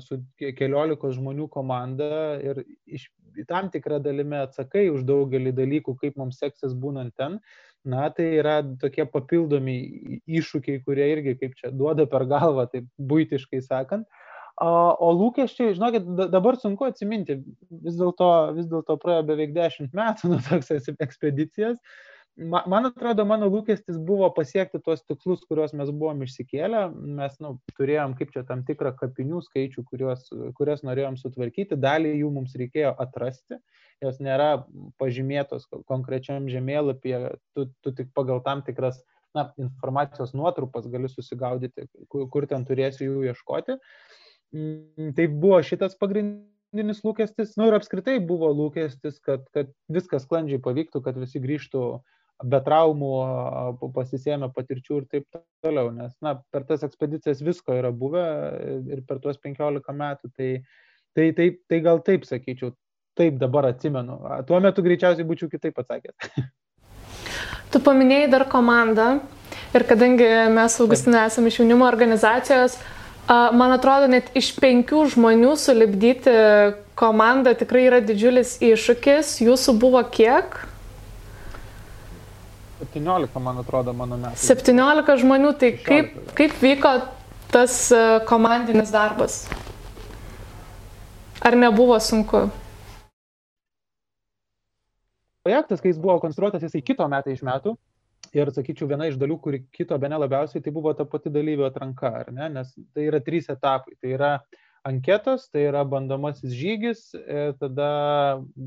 su 0.05 0.19
keliolikos 0.59 1.15
žmonių 1.17 1.47
komanda 1.53 2.37
ir 2.43 2.65
iš, 2.85 3.07
tam 3.49 3.71
tikrą 3.73 4.01
dalimi 4.03 4.41
atsakai 4.41 4.89
už 4.91 5.05
daugelį 5.09 5.53
dalykų, 5.57 5.95
kaip 6.01 6.19
mums 6.19 6.41
seksis 6.43 6.75
būnant 6.75 7.15
ten, 7.17 7.39
na, 7.85 8.09
tai 8.15 8.27
yra 8.41 8.61
tokie 8.81 9.07
papildomi 9.09 9.77
iššūkiai, 10.29 10.83
kurie 10.85 11.07
irgi, 11.15 11.37
kaip 11.41 11.55
čia, 11.59 11.73
duoda 11.73 12.07
per 12.11 12.27
galvą, 12.31 12.67
taip 12.73 12.89
būtiškai 12.99 13.63
sakant. 13.65 14.09
O 14.61 15.09
lūkesčiai, 15.17 15.73
žinokit, 15.73 16.05
dabar 16.35 16.59
sunku 16.61 16.85
atsiminti, 16.85 17.39
vis 17.81 17.97
dėlto 17.97 18.29
dėl 18.59 18.99
praėjo 19.01 19.23
beveik 19.31 19.55
dešimt 19.57 19.95
metų 19.97 20.35
nuo 20.35 20.41
toks 20.45 20.75
ekspedicijos 20.93 21.79
man 22.41 22.89
atrodo, 22.89 23.25
mano 23.29 23.49
lūkestis 23.53 23.99
buvo 24.07 24.29
pasiekti 24.35 24.81
tuos 24.85 25.03
tikslus, 25.05 25.43
kuriuos 25.49 25.75
mes 25.77 25.91
buvom 25.93 26.23
išsikėlę. 26.25 26.83
Mes 27.19 27.37
nu, 27.43 27.55
turėjom 27.77 28.15
kaip 28.19 28.33
čia 28.35 28.45
tam 28.49 28.65
tikrą 28.69 28.95
kapinių 28.99 29.43
skaičių, 29.45 29.85
kuriuos, 29.89 30.27
kurias 30.59 30.85
norėjom 30.87 31.19
sutvarkyti. 31.21 31.79
Dalį 31.81 32.15
jų 32.23 32.33
mums 32.35 32.57
reikėjo 32.59 32.95
atrasti. 33.05 33.61
Jos 34.01 34.21
nėra 34.25 34.65
pažymėtos 35.01 35.67
konkrečiam 35.91 36.49
žemėlapyje. 36.49 37.35
Tu, 37.57 37.67
tu 37.85 37.95
tik 37.97 38.15
pagal 38.17 38.41
tam 38.47 38.65
tikras 38.67 39.03
na, 39.37 39.51
informacijos 39.61 40.33
nuotrupas 40.35 40.89
gali 40.91 41.11
susigaudyti, 41.13 41.89
kur, 42.09 42.29
kur 42.33 42.47
ten 42.51 42.65
turėsi 42.69 43.05
jų 43.07 43.27
ieškoti. 43.31 43.77
Mm, 44.57 45.13
tai 45.19 45.29
buvo 45.31 45.61
šitas 45.67 45.99
pagrindinis 46.01 47.05
lūkestis. 47.05 47.53
Na 47.59 47.67
nu, 47.67 47.69
ir 47.71 47.79
apskritai 47.79 48.17
buvo 48.25 48.51
lūkestis, 48.55 49.21
kad, 49.23 49.45
kad 49.55 49.71
viskas 49.93 50.25
sklandžiai 50.27 50.63
pavyktų, 50.65 51.05
kad 51.05 51.21
visi 51.21 51.43
grįžtų 51.43 51.85
be 52.43 52.61
traumų, 52.65 53.11
pasisėmė 53.95 54.51
patirčių 54.55 55.01
ir 55.01 55.09
taip 55.11 55.41
toliau. 55.65 55.91
Nes 55.95 56.13
na, 56.25 56.37
per 56.53 56.65
tas 56.69 56.85
ekspedicijas 56.87 57.43
visko 57.45 57.75
yra 57.77 57.93
buvę 57.93 58.25
ir 58.93 59.03
per 59.09 59.21
tuos 59.23 59.41
15 59.43 59.97
metų. 59.97 60.31
Tai, 60.37 60.53
tai, 61.17 61.27
tai, 61.37 61.51
tai 61.69 61.81
gal 61.85 62.01
taip 62.07 62.25
sakyčiau, 62.29 62.73
taip 63.19 63.41
dabar 63.41 63.71
atsimenu. 63.73 64.21
Tuo 64.49 64.61
metu 64.63 64.85
greičiausiai 64.87 65.29
būčiau 65.29 65.51
kitaip 65.53 65.83
atsakęs. 65.83 66.49
Tu 67.71 67.79
paminėjai 67.87 68.31
dar 68.33 68.49
komandą 68.51 69.21
ir 69.77 69.85
kadangi 69.87 70.27
mes 70.51 70.79
Augustinė 70.83 71.29
esame 71.29 71.53
iš 71.53 71.61
jaunimo 71.61 71.87
organizacijos, 71.87 72.75
man 73.31 73.77
atrodo, 73.77 74.09
net 74.11 74.33
iš 74.35 74.49
penkių 74.59 75.05
žmonių 75.13 75.53
sulibdyti 75.61 76.35
komandą 76.99 77.55
tikrai 77.55 77.87
yra 77.87 78.01
didžiulis 78.03 78.57
iššūkis. 78.65 79.37
Jūsų 79.47 79.77
buvo 79.79 80.03
kiek? 80.11 80.59
17, 82.81 83.43
man 83.45 83.61
atrodo, 83.63 83.95
mano 83.97 84.19
metų. 84.21 84.41
17 84.41 85.21
žmonių, 85.25 85.53
tai 85.61 85.75
kaip, 85.85 86.17
kaip 86.39 86.57
vyko 86.63 86.97
tas 87.53 87.83
komandinis 88.31 88.93
darbas? 88.95 89.45
Ar 91.45 91.57
nebuvo 91.57 91.97
sunku? 92.03 92.49
projektas, 95.51 95.81
kai 95.81 95.91
jis 95.91 96.01
buvo 96.01 96.19
konstruotas, 96.23 96.63
jisai 96.63 96.83
kito 96.85 97.07
metai 97.11 97.35
iš 97.35 97.45
metų. 97.47 97.75
Ir 98.37 98.51
sakyčiau, 98.55 98.87
viena 98.87 99.09
iš 99.11 99.17
dalių, 99.19 99.41
kuri 99.43 99.63
kito 99.75 99.97
be 99.99 100.11
nelabiausiai, 100.13 100.63
tai 100.63 100.71
buvo 100.75 100.93
ta 100.95 101.07
pati 101.09 101.33
dalyvio 101.33 101.67
atranka, 101.67 102.13
ar 102.21 102.29
ne? 102.31 102.47
Nes 102.55 102.71
tai 102.95 103.09
yra 103.09 103.19
trys 103.25 103.49
etapai. 103.51 103.97
Tai 103.99 104.13
yra 104.15 104.31
anketos, 104.87 105.49
tai 105.51 105.65
yra 105.67 105.83
bandomasis 105.89 106.55
žygis, 106.55 107.01
e, 107.17 107.51
tada 107.59 107.89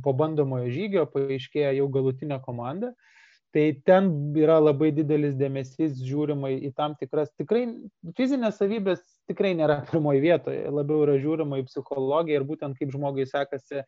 po 0.03 0.13
bandomojo 0.17 0.67
žygio 0.73 1.05
paaiškėja 1.13 1.71
jau 1.77 1.87
galutinė 1.93 2.41
komanda. 2.43 2.91
Tai 3.53 3.67
ten 3.85 4.07
yra 4.41 4.55
labai 4.57 4.89
didelis 4.97 5.35
dėmesys 5.37 5.99
žiūrima 6.01 6.49
į 6.55 6.71
tam 6.73 6.95
tikras, 6.97 7.29
tikrai 7.37 7.67
fizinės 8.17 8.57
savybės 8.57 9.03
tikrai 9.29 9.51
nėra 9.59 9.83
pirmoji 9.91 10.23
vietoje, 10.23 10.63
labiau 10.73 11.03
yra 11.05 11.19
žiūrima 11.21 11.61
į 11.61 11.67
psichologiją 11.67 12.41
ir 12.41 12.47
būtent 12.49 12.79
kaip 12.79 12.93
žmogui 12.95 13.27
sekasi 13.29 13.83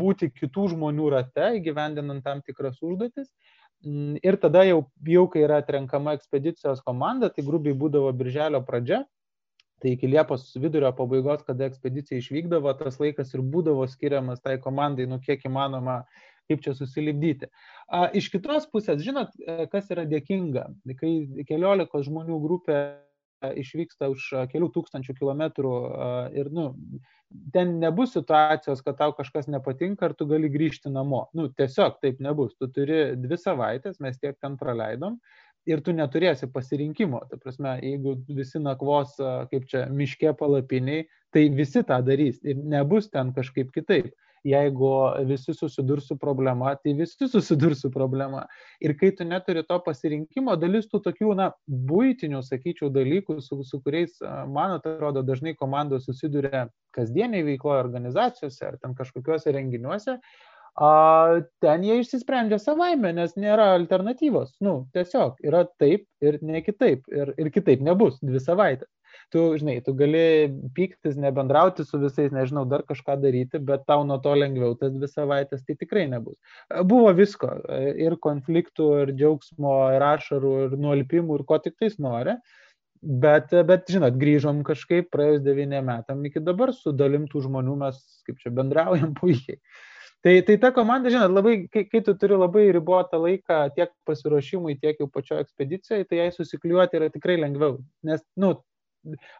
būti 0.00 0.30
kitų 0.32 0.70
žmonių 0.74 1.10
rate, 1.12 1.50
įgyvendinant 1.58 2.24
tam 2.24 2.40
tikras 2.46 2.80
užduotis. 2.80 3.28
Mm, 3.84 4.18
ir 4.24 4.36
tada 4.40 4.64
jau, 4.64 4.84
jau 5.08 5.26
kai 5.32 5.44
yra 5.46 5.60
atrenkama 5.60 6.16
ekspedicijos 6.16 6.82
komanda, 6.84 7.30
tai 7.32 7.44
grubiai 7.44 7.76
būdavo 7.76 8.10
birželio 8.16 8.60
pradžia, 8.64 9.04
tai 9.80 9.94
iki 9.96 10.08
Liepos 10.08 10.50
vidurio 10.60 10.90
pabaigos, 10.96 11.44
kada 11.46 11.68
ekspedicija 11.68 12.20
išvykdavo, 12.20 12.72
tas 12.80 12.98
laikas 13.00 13.32
ir 13.32 13.44
būdavo 13.44 13.86
skiriamas 13.88 14.42
tai 14.44 14.58
komandai, 14.60 15.08
nu 15.08 15.20
kiek 15.24 15.46
įmanoma, 15.48 16.02
kaip 16.50 16.64
čia 16.64 16.74
susilipdyti. 16.76 17.50
Iš 18.18 18.30
kitos 18.34 18.66
pusės, 18.72 19.00
žinot, 19.04 19.32
e, 19.40 19.68
kas 19.72 19.90
yra 19.94 20.04
dėkinga, 20.10 20.66
kai 20.98 21.14
keliolikos 21.48 22.08
žmonių 22.10 22.40
grupė 22.42 22.80
išvyksta 23.40 24.10
už 24.12 24.26
kelių 24.52 24.68
tūkstančių 24.74 25.14
kilometrų 25.16 25.74
ir, 26.36 26.50
nu, 26.52 26.66
ten 27.54 27.78
nebus 27.80 28.14
situacijos, 28.16 28.82
kad 28.84 28.98
tau 29.00 29.14
kažkas 29.16 29.48
nepatinka 29.48 30.10
ir 30.10 30.16
tu 30.18 30.26
gali 30.30 30.50
grįžti 30.52 30.92
namo. 30.92 31.26
Nu, 31.36 31.48
tiesiog 31.48 32.00
taip 32.04 32.20
nebus. 32.20 32.56
Tu 32.58 32.68
turi 32.74 33.00
dvi 33.20 33.38
savaitės, 33.40 34.00
mes 34.04 34.18
tiek 34.20 34.36
ten 34.40 34.58
praleidom 34.60 35.16
ir 35.68 35.82
tu 35.84 35.94
neturėsi 35.96 36.48
pasirinkimo. 36.52 37.22
Ta 37.30 37.38
prasme, 37.40 37.76
jeigu 37.84 38.16
visi 38.28 38.60
nakvos, 38.62 39.16
kaip 39.52 39.68
čia, 39.70 39.86
miške 39.92 40.34
palapiniai, 40.38 41.06
tai 41.34 41.48
visi 41.54 41.84
tą 41.86 42.00
darys 42.04 42.40
ir 42.44 42.58
nebus 42.58 43.10
ten 43.12 43.32
kažkaip 43.36 43.72
kitaip 43.76 44.10
jeigu 44.46 44.90
visi 45.28 45.54
susidurs 45.54 46.06
su 46.08 46.16
problema, 46.18 46.74
tai 46.76 46.94
visi 46.94 47.28
susidurs 47.28 47.80
su 47.84 47.90
problema. 47.90 48.46
Ir 48.80 48.96
kai 48.98 49.12
tu 49.16 49.24
neturi 49.24 49.62
to 49.68 49.78
pasirinkimo, 49.84 50.56
dalis 50.60 50.88
tų 50.90 51.02
tokių, 51.06 51.32
na, 51.38 51.50
būtinių, 51.68 52.42
sakyčiau, 52.46 52.90
dalykų, 52.94 53.40
su, 53.44 53.60
su 53.64 53.80
kuriais, 53.84 54.16
man 54.48 54.78
atrodo, 54.78 55.22
dažnai 55.26 55.54
komandos 55.58 56.08
susiduria 56.08 56.68
kasdieniai 56.96 57.44
veikloje 57.46 57.84
organizacijose 57.84 58.66
ar 58.66 58.78
ten 58.80 58.96
kažkokiuose 58.98 59.52
renginiuose, 59.54 60.16
a, 60.80 60.92
ten 61.64 61.84
jie 61.84 62.00
išsisprendžia 62.00 62.60
savaime, 62.62 63.12
nes 63.16 63.36
nėra 63.36 63.72
alternatyvos. 63.76 64.56
Nu, 64.64 64.86
tiesiog 64.96 65.42
yra 65.46 65.66
taip 65.82 66.06
ir 66.24 66.40
ne 66.42 66.64
kitaip. 66.64 67.04
Ir, 67.12 67.34
ir 67.38 67.52
kitaip 67.54 67.84
nebus 67.84 68.18
dvi 68.24 68.42
savaitės 68.42 68.90
tu, 69.30 69.42
žinai, 69.58 69.78
tu 69.84 69.94
gali 69.94 70.50
pyktis, 70.74 71.16
nebendrauti 71.20 71.84
su 71.86 71.98
visais, 72.02 72.32
nežinau, 72.34 72.64
dar 72.68 72.82
kažką 72.88 73.16
daryti, 73.22 73.60
bet 73.66 73.84
tau 73.88 74.04
nuo 74.06 74.18
to 74.22 74.32
lengviau 74.38 74.74
tas 74.78 74.92
dvi 74.94 75.08
savaitės 75.10 75.62
tai 75.66 75.76
tikrai 75.78 76.06
nebus. 76.10 76.38
Buvo 76.90 77.12
visko- 77.16 77.52
ir 78.06 78.18
konfliktų, 78.26 78.88
ir 79.04 79.14
džiaugsmo, 79.14 79.76
ir 79.96 80.06
ašarų, 80.08 80.54
ir 80.66 80.80
nuolpimų, 80.86 81.38
ir 81.38 81.46
ko 81.46 81.58
tik 81.58 81.78
tais 81.78 81.98
nori. 81.98 82.36
Bet, 83.00 83.54
bet, 83.64 83.86
žinot, 83.88 84.18
grįžom 84.20 84.60
kažkaip 84.62 85.08
praėjus 85.10 85.40
devyniem 85.40 85.86
metam, 85.88 86.24
iki 86.26 86.40
dabar 86.44 86.74
su 86.76 86.92
dalimtų 86.92 87.46
žmonių 87.46 87.76
mes, 87.80 87.96
kaip 88.26 88.42
čia, 88.42 88.50
bendraujam 88.52 89.14
puikiai. 89.20 89.56
Tai, 90.20 90.34
tai 90.44 90.56
ta 90.60 90.68
komanda, 90.76 91.08
žinot, 91.08 91.32
labai, 91.32 91.54
kai, 91.72 91.86
kai 91.88 92.02
tu 92.04 92.12
turi 92.20 92.36
labai 92.36 92.66
ribotą 92.76 93.16
laiką 93.22 93.60
tiek 93.76 93.92
pasiruošimui, 94.04 94.76
tiek 94.82 94.98
jau 95.00 95.06
pačioje 95.08 95.46
ekspedicijoje, 95.46 96.04
tai 96.10 96.18
jai 96.18 96.26
susikliuoti 96.34 96.98
yra 96.98 97.08
tikrai 97.14 97.38
lengviau. 97.40 97.78
Nes, 98.04 98.20
nu, 98.36 98.52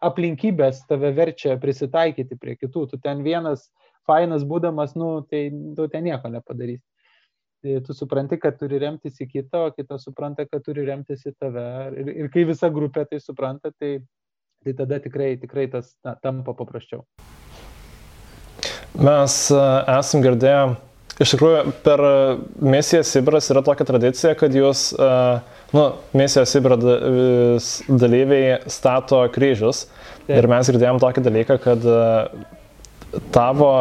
aplinkybės 0.09 0.85
tave 0.89 1.11
verčia 1.17 1.59
prisitaikyti 1.61 2.39
prie 2.41 2.57
kitų. 2.57 2.87
Tu 2.93 3.01
ten 3.05 3.21
vienas 3.27 3.67
fainas 4.09 4.47
būdamas, 4.49 4.97
nu, 4.97 5.19
tai 5.29 5.49
tu 5.77 5.89
ten 5.93 6.09
nieko 6.09 6.33
nepadarysi. 6.33 6.85
Tai 7.61 7.77
tu 7.85 7.93
supranti, 7.93 8.39
kad 8.41 8.57
turi 8.57 8.81
remtis 8.81 9.21
į 9.21 9.29
kitą, 9.35 9.67
o 9.69 9.75
kitas 9.77 10.07
supranta, 10.09 10.47
kad 10.49 10.65
turi 10.65 10.87
remtis 10.89 11.27
į 11.29 11.35
tave. 11.37 11.67
Ir, 12.01 12.15
ir 12.25 12.33
kai 12.33 12.47
visa 12.49 12.73
grupė 12.73 13.05
tai 13.11 13.21
supranta, 13.21 13.69
tai, 13.77 13.99
tai 14.65 14.77
tada 14.81 14.97
tikrai, 15.05 15.35
tikrai 15.45 15.69
tas 15.69 15.93
na, 16.01 16.17
tampa 16.25 16.57
paprasčiau. 16.57 17.05
Mes 18.99 19.39
e, 19.55 19.63
esam 19.99 20.25
girdėję, 20.25 20.65
iš 21.23 21.37
tikrųjų, 21.37 21.63
per 21.85 22.03
misiją 22.59 23.05
Sibiras 23.07 23.51
yra 23.53 23.63
tokia 23.67 23.87
tradicija, 23.87 24.35
kad 24.39 24.55
jūs 24.57 24.91
uh, 24.97 25.41
nu, 25.73 25.87
misijos 26.13 26.51
Sibiro 26.51 26.77
dalyviai 27.89 28.61
stato 28.67 29.23
kryžius. 29.35 29.87
Taip. 30.27 30.37
Ir 30.39 30.49
mes 30.51 30.71
girdėjom 30.71 31.01
tokį 31.03 31.25
dalyką, 31.27 31.57
kad 31.63 31.85
e, 31.91 31.99
tavo 33.35 33.73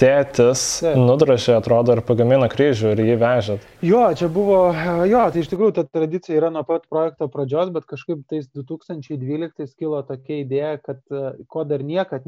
tėtis 0.00 0.82
nudrašė, 0.98 1.54
atrodo, 1.54 1.94
ir 1.94 2.02
pagamino 2.04 2.48
kryžių 2.50 2.92
ir 2.92 3.02
jį 3.06 3.14
vežėt. 3.20 3.66
Jo, 3.86 4.02
čia 4.18 4.28
buvo, 4.32 4.58
jo, 5.06 5.22
tai 5.30 5.44
iš 5.44 5.52
tikrųjų 5.52 5.76
ta 5.76 5.84
tradicija 5.86 6.40
yra 6.40 6.50
nuo 6.52 6.64
pat 6.66 6.88
projekto 6.90 7.28
pradžios, 7.30 7.70
bet 7.72 7.86
kažkaip 7.88 8.24
tais 8.30 8.48
2012 8.50 9.78
kilo 9.78 10.02
tokia 10.08 10.40
idėja, 10.42 10.74
kad 10.82 11.00
e, 11.14 11.36
ko 11.48 11.64
dar 11.68 11.86
niekad 11.86 12.26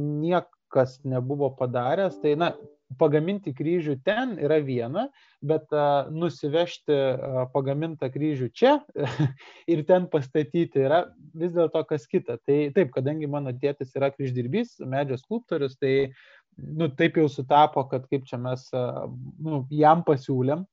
niekas 0.66 1.00
nebuvo 1.04 1.50
padaręs, 1.56 2.20
tai 2.20 2.36
na, 2.36 2.54
pagaminti 2.98 3.52
kryžių 3.52 3.96
ten 4.04 4.36
yra 4.38 4.60
viena, 4.62 5.08
bet 5.42 5.72
a, 5.72 6.06
nusivežti 6.10 6.92
a, 6.92 7.46
pagamintą 7.52 8.10
kryžių 8.10 8.50
čia 8.54 8.80
ir 9.72 9.84
ten 9.86 10.06
pastatyti 10.06 10.84
yra 10.84 11.12
vis 11.34 11.52
dėlto 11.52 11.84
kas 11.88 12.06
kita. 12.06 12.38
Tai 12.46 12.70
taip, 12.74 12.92
kadangi 12.94 13.26
mano 13.26 13.52
tėtis 13.52 13.94
yra 13.96 14.10
kryždirbys, 14.10 14.78
medžio 14.86 15.18
skulptorius, 15.18 15.76
tai 15.76 16.12
nu, 16.56 16.88
taip 16.88 17.16
jau 17.16 17.26
sutapo, 17.28 17.82
kad 17.90 18.06
kaip 18.06 18.24
čia 18.26 18.38
mes 18.38 18.68
a, 18.72 19.06
nu, 19.42 19.66
jam 19.70 20.04
pasiūlėm. 20.06 20.64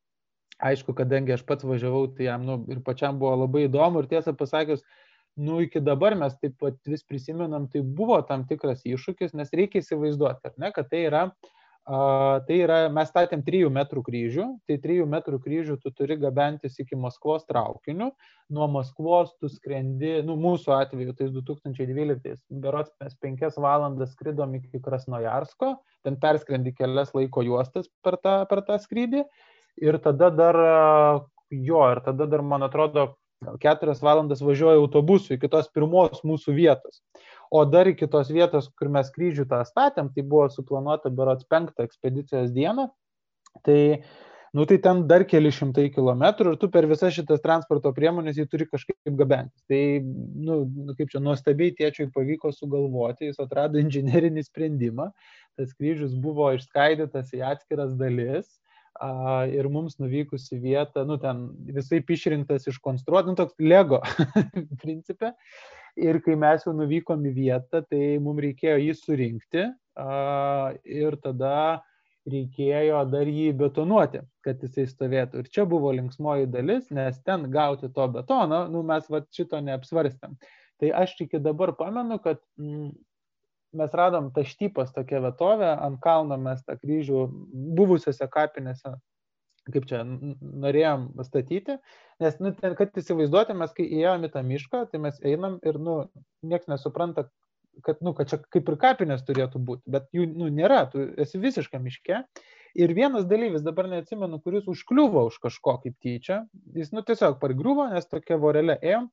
Aišku, 0.64 0.94
kadangi 0.94 1.34
aš 1.34 1.42
pats 1.44 1.66
važiavau, 1.66 2.06
tai 2.14 2.30
jam 2.30 2.46
nu, 2.46 2.60
ir 2.70 2.84
pačiam 2.86 3.18
buvo 3.20 3.34
labai 3.42 3.66
įdomu 3.66 4.04
ir 4.04 4.08
tiesą 4.12 4.36
pasakius, 4.38 4.86
nu, 5.40 5.60
iki 5.66 5.82
dabar 5.82 6.16
mes 6.20 6.36
taip 6.42 6.56
pat 6.62 6.78
vis 6.90 7.04
prisimenam, 7.08 7.68
tai 7.72 7.82
buvo 7.82 8.20
tam 8.28 8.46
tikras 8.50 8.86
iššūkis, 8.86 9.34
nes 9.38 9.54
reikia 9.54 9.82
įsivaizduoti, 9.82 10.52
ar 10.52 10.58
ne, 10.62 10.72
kad 10.76 10.90
tai 10.92 11.06
yra 11.10 11.28
A, 11.84 12.40
tai 12.48 12.62
yra, 12.64 12.78
mes 12.96 13.10
statėm 13.12 13.42
3 13.44 13.68
metrų 13.76 14.06
kryžių, 14.08 14.44
tai 14.70 14.78
3 14.80 15.04
metrų 15.12 15.42
kryžių 15.44 15.76
tu 15.84 15.92
turi 15.92 16.16
gabentis 16.16 16.78
iki 16.80 16.96
Maskvos 16.96 17.44
traukiniu, 17.44 18.08
nuo 18.56 18.68
Maskvos 18.72 19.34
tu 19.36 19.50
skrendi, 19.52 20.14
nu 20.24 20.38
mūsų 20.40 20.72
atveju, 20.78 21.16
tai 21.20 21.28
2012, 21.36 22.38
berots 22.64 22.94
mes 23.04 23.18
5 23.28 23.60
valandas 23.60 24.14
skridom 24.16 24.56
iki 24.62 24.80
Krasnojarsko, 24.80 25.74
ten 26.08 26.16
perskrendi 26.24 26.72
kelias 26.78 27.12
laiko 27.18 27.44
juostas 27.44 27.92
per 28.00 28.16
tą, 28.24 28.38
per 28.48 28.64
tą 28.64 28.80
skrydį 28.80 29.26
ir 29.84 30.00
tada 30.08 30.32
dar 30.32 30.62
jo, 31.52 31.84
ir 31.92 32.04
tada 32.08 32.32
dar, 32.32 32.48
man 32.48 32.64
atrodo, 32.64 33.10
keturias 33.62 34.02
valandas 34.04 34.42
važiuoja 34.44 34.82
autobusu 34.82 35.36
iki 35.36 35.50
tos 35.52 35.70
pirmos 35.74 36.24
mūsų 36.26 36.56
vietos. 36.58 37.02
O 37.54 37.64
dar 37.70 37.88
iki 37.92 38.08
tos 38.10 38.32
vietos, 38.34 38.70
kur 38.80 38.90
mes 38.90 39.12
kryžių 39.14 39.46
tą 39.50 39.62
statėm, 39.68 40.12
tai 40.14 40.26
buvo 40.26 40.48
suplanuota 40.50 41.12
berots 41.14 41.46
penktą 41.50 41.86
ekspedicijos 41.86 42.54
dieną. 42.56 42.88
Tai, 43.64 43.80
nu, 44.58 44.66
tai 44.66 44.80
ten 44.82 45.04
dar 45.10 45.26
keli 45.30 45.52
šimtai 45.54 45.86
kilometrų 45.94 46.56
ir 46.56 46.58
tu 46.62 46.70
per 46.74 46.88
visas 46.90 47.14
šitas 47.14 47.44
transporto 47.44 47.92
priemonės 47.94 48.40
jį 48.42 48.48
turi 48.50 48.68
kažkaip 48.72 49.14
gabenti. 49.20 49.62
Tai, 49.70 49.84
nu, 50.48 50.64
nu, 50.66 50.98
kaip 50.98 51.14
čia, 51.14 51.22
nuostabiai 51.22 51.76
tėčiui 51.78 52.10
pavyko 52.16 52.50
sugalvoti, 52.56 53.30
jis 53.30 53.38
atrado 53.44 53.78
inžinerinį 53.82 54.48
sprendimą, 54.48 55.12
tas 55.60 55.78
kryžius 55.78 56.18
buvo 56.18 56.50
išskaidytas 56.58 57.36
į 57.38 57.46
atskiras 57.54 57.94
dalis 58.00 58.50
ir 59.52 59.70
mums 59.72 59.98
nuvykus 60.02 60.50
į 60.56 60.60
vietą, 60.64 61.06
nu 61.08 61.18
ten 61.22 61.46
visai 61.76 62.02
išrinktas, 62.02 62.68
iškonstruotas, 62.72 63.32
nu 63.32 63.40
toks 63.40 63.56
Lego 63.60 64.02
principė. 64.84 65.34
Ir 66.00 66.18
kai 66.26 66.36
mes 66.40 66.64
jau 66.66 66.74
nuvykom 66.74 67.26
į 67.30 67.34
vietą, 67.36 67.84
tai 67.86 68.18
mums 68.18 68.42
reikėjo 68.42 68.80
jį 68.82 68.94
surinkti 68.98 69.66
ir 70.90 71.18
tada 71.22 71.84
reikėjo 72.30 73.04
dar 73.12 73.30
jį 73.30 73.52
betonuoti, 73.60 74.24
kad 74.46 74.62
jisai 74.64 74.88
stovėtų. 74.90 75.44
Ir 75.44 75.50
čia 75.54 75.66
buvo 75.70 75.92
linksmoji 75.94 76.48
dalis, 76.52 76.88
nes 76.94 77.20
ten 77.28 77.50
gauti 77.52 77.92
to 77.94 78.08
betono, 78.16 78.64
nu, 78.72 78.84
mes 78.88 79.10
va 79.12 79.22
šito 79.36 79.60
neapsvarstėm. 79.62 80.38
Tai 80.82 80.94
aš 81.04 81.18
iki 81.28 81.42
dabar 81.44 81.76
pamenu, 81.78 82.18
kad 82.24 82.40
mm, 82.60 82.94
mes 83.78 83.96
radom 83.98 84.30
taštypas 84.36 84.94
tokia 84.96 85.22
vietovė, 85.24 85.72
ant 85.86 86.00
kalno 86.04 86.38
mes 86.42 86.62
tą 86.68 86.78
kryžių 86.80 87.26
buvusiose 87.78 88.28
kapinėse, 88.32 88.96
kaip 89.74 89.86
čia, 89.90 90.02
norėjom 90.04 91.08
statyti, 91.24 91.78
nes, 92.24 92.40
nu, 92.44 92.52
ten, 92.58 92.76
kad 92.80 92.98
įsivaizduoti, 93.00 93.56
mes 93.58 93.72
kai 93.76 93.86
įėjome 93.88 94.30
tą 94.34 94.44
mišką, 94.48 94.84
tai 94.92 95.00
mes 95.04 95.22
einam 95.24 95.60
ir, 95.64 95.80
nu, 95.80 96.02
niekas 96.44 96.70
nesupranta, 96.72 97.28
kad, 97.86 98.02
nu, 98.04 98.14
kad 98.18 98.30
čia 98.32 98.42
kaip 98.54 98.70
ir 98.70 98.80
kapinės 98.82 99.24
turėtų 99.28 99.62
būti, 99.64 99.86
bet 99.96 100.10
jų, 100.16 100.28
nu, 100.36 100.52
nėra, 100.54 100.84
tu 100.92 101.08
esi 101.20 101.42
visiškai 101.42 101.82
miške. 101.82 102.26
Ir 102.74 102.90
vienas 102.98 103.28
dalyvis, 103.30 103.62
dabar 103.62 103.86
neatsimenu, 103.86 104.40
kuris 104.42 104.66
užkliuvo 104.70 105.28
už 105.30 105.38
kažko 105.44 105.78
kaip 105.84 105.94
tyčia, 106.02 106.44
jis, 106.74 106.90
nu, 106.94 107.04
tiesiog 107.06 107.38
pargriuvo, 107.42 107.86
nes 107.94 108.10
tokia 108.10 108.40
vorelė 108.42 108.80
ėjom, 108.82 109.12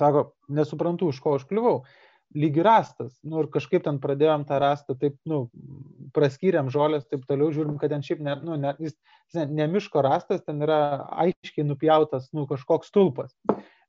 sako, 0.00 0.30
nesuprantu, 0.48 1.10
už 1.12 1.20
ko 1.20 1.36
užkliuvau 1.36 1.82
lygi 2.34 2.62
rastas. 2.62 3.14
Nu, 3.24 3.42
ir 3.42 3.50
kažkaip 3.52 3.84
ten 3.86 3.98
pradėjom 4.02 4.44
tą 4.48 4.58
rastą, 4.62 4.96
taip, 4.98 5.16
nu, 5.28 5.46
praskyrėm 6.16 6.70
žolės, 6.72 7.06
taip 7.08 7.24
toliau, 7.28 7.50
žiūrim, 7.54 7.78
kad 7.80 7.92
ten 7.94 8.04
šiaip, 8.04 8.22
ne, 8.24 8.36
nu, 8.44 8.56
ne, 8.60 8.74
jis, 8.82 8.96
ne, 9.36 9.46
ne 9.60 9.68
miško 9.72 10.02
rastas, 10.04 10.44
ten 10.44 10.60
yra 10.64 11.08
aiškiai 11.24 11.66
nupjautas, 11.66 12.30
nu, 12.36 12.46
kažkoks 12.50 12.92
stulpas. 12.92 13.34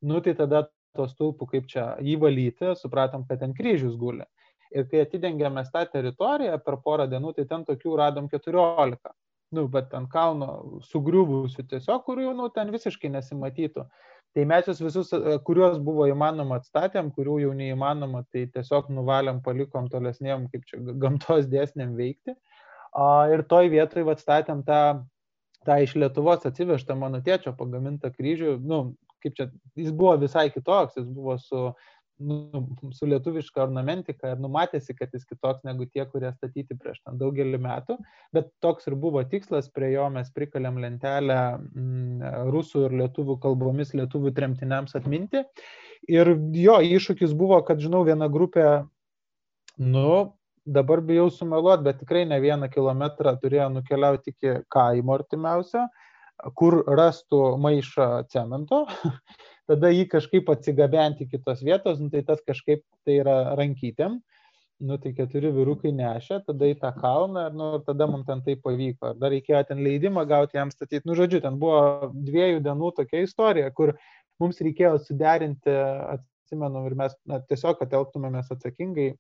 Nu, 0.01 0.21
tai 0.23 0.35
tada 0.39 0.67
to 0.97 1.07
stulpų, 1.09 1.49
kaip 1.53 1.71
čia 1.71 1.93
jį 2.03 2.17
valyti, 2.23 2.73
supratom, 2.79 3.25
kad 3.29 3.43
ten 3.43 3.55
kryžius 3.57 3.97
guli. 3.99 4.25
Ir 4.69 4.85
kai 4.89 5.01
atidengėme 5.03 5.63
tą 5.73 5.83
teritoriją 5.89 6.59
per 6.61 6.77
porą 6.83 7.09
dienų, 7.09 7.33
tai 7.37 7.47
ten 7.49 7.65
tokių 7.65 7.95
radom 7.97 8.29
14. 8.29 9.11
Nu, 9.57 9.65
bet 9.73 9.93
ant 9.97 10.11
kalno 10.13 10.79
sugriuvusių 10.85 11.65
tiesiog, 11.71 12.03
kurių, 12.05 12.35
nu, 12.37 12.51
ten 12.53 12.69
visiškai 12.73 13.09
nesimatytų. 13.15 13.87
Tai 14.37 14.45
mes 14.45 14.67
jūs 14.69 14.81
visus, 14.83 15.11
e, 15.15 15.37
kuriuos 15.45 15.79
buvo 15.83 16.05
įmanoma 16.09 16.59
atstatėm, 16.59 17.09
kurių 17.15 17.39
jau 17.43 17.53
neįmanoma, 17.57 18.23
tai 18.33 18.45
tiesiog 18.53 18.91
nuvalėm, 18.93 19.41
palikom 19.45 19.89
tolesniem, 19.89 20.47
kaip 20.53 20.67
čia, 20.69 20.81
gamtos 21.01 21.49
dėsniam 21.49 21.95
veikti. 21.97 22.35
Ir 23.33 23.43
toj 23.49 23.69
vietoj 23.73 24.07
atstatėm 24.13 24.63
tą, 24.65 24.81
tą 25.65 25.77
iš 25.83 25.95
Lietuvos 25.97 26.45
atsivežtą 26.49 26.97
mano 26.97 27.21
tėčio 27.25 27.53
pagamintą 27.57 28.09
kryžių. 28.13 28.55
Nu, 28.65 28.79
kaip 29.23 29.35
čia, 29.37 29.49
jis 29.77 29.91
buvo 29.93 30.15
visai 30.21 30.47
kitoks, 30.53 30.97
jis 30.97 31.09
buvo 31.09 31.37
su 31.41 31.67
nu, 32.19 32.61
su 32.91 33.07
lietuviška 33.09 33.61
ornamentika 33.63 34.33
ir 34.33 34.41
numatėsi, 34.43 34.95
kad 34.97 35.13
jis 35.15 35.25
kitoks 35.29 35.63
negu 35.67 35.87
tie, 35.87 36.03
kurie 36.09 36.31
statyti 36.35 36.77
prieš 36.77 36.99
ten 37.03 37.19
daugelį 37.21 37.59
metų, 37.63 37.97
bet 38.35 38.49
toks 38.63 38.89
ir 38.89 38.97
buvo 38.99 39.23
tikslas, 39.31 39.69
prie 39.73 39.93
jo 39.93 40.07
mes 40.13 40.31
prikalėm 40.35 40.81
lentelę 40.83 41.37
m, 41.55 41.61
mm, 41.83 42.49
rusų 42.53 42.87
ir 42.87 42.97
lietuvių 43.03 43.39
kalbomis 43.45 43.95
lietuvių 43.95 44.33
tremtiniams 44.35 44.97
atminti. 44.99 45.45
Ir 46.11 46.35
jo 46.55 46.79
iššūkis 46.99 47.35
buvo, 47.37 47.61
kad, 47.67 47.79
žinau, 47.83 48.03
viena 48.07 48.29
grupė, 48.31 48.67
nu, 49.79 50.35
dabar 50.65 51.01
bijau 51.05 51.29
sumeluoti, 51.33 51.85
bet 51.87 52.03
tikrai 52.03 52.25
ne 52.27 52.39
vieną 52.43 52.69
kilometrą 52.73 53.35
turėjo 53.41 53.69
nukeliauti 53.73 54.35
iki 54.35 54.59
kaimo 54.71 55.15
artimiausio, 55.15 55.87
kur 56.55 56.81
rastų 56.99 57.41
maišą 57.59 58.09
cemento 58.31 58.85
tada 59.69 59.91
jį 59.93 60.07
kažkaip 60.09 60.49
atsigabenti 60.49 61.29
kitos 61.29 61.61
vietos, 61.65 62.01
nu, 62.01 62.09
tai 62.13 62.23
tas 62.25 62.41
kažkaip 62.45 62.83
tai 63.05 63.19
yra 63.21 63.37
rankytėm, 63.59 64.17
nu, 64.89 64.97
tai 65.03 65.11
keturi 65.17 65.51
vyrukai 65.53 65.91
nešė, 65.95 66.41
tada 66.47 66.69
į 66.71 66.77
tą 66.81 66.91
kalną, 66.97 67.45
nu, 67.53 67.69
ir 67.77 67.85
tada 67.87 68.07
mums 68.09 68.27
ten 68.29 68.41
tai 68.45 68.55
pavyko. 68.63 69.13
Ir 69.13 69.21
dar 69.21 69.33
reikėjo 69.35 69.61
ten 69.69 69.83
leidimą 69.85 70.25
gauti 70.29 70.57
jam 70.57 70.71
statyti. 70.73 71.05
Nu, 71.05 71.17
žodžiu, 71.19 71.43
ten 71.43 71.59
buvo 71.61 72.09
dviejų 72.15 72.63
dienų 72.65 72.93
tokia 72.97 73.23
istorija, 73.27 73.69
kur 73.75 73.93
mums 74.41 74.61
reikėjo 74.63 74.97
suderinti, 75.03 75.75
atsimenu, 76.15 76.85
ir 76.87 76.95
mes 76.97 77.17
na, 77.29 77.41
tiesiog, 77.43 77.81
kad 77.81 77.93
elgtumėmės 77.99 78.49
atsakingai 78.55 79.11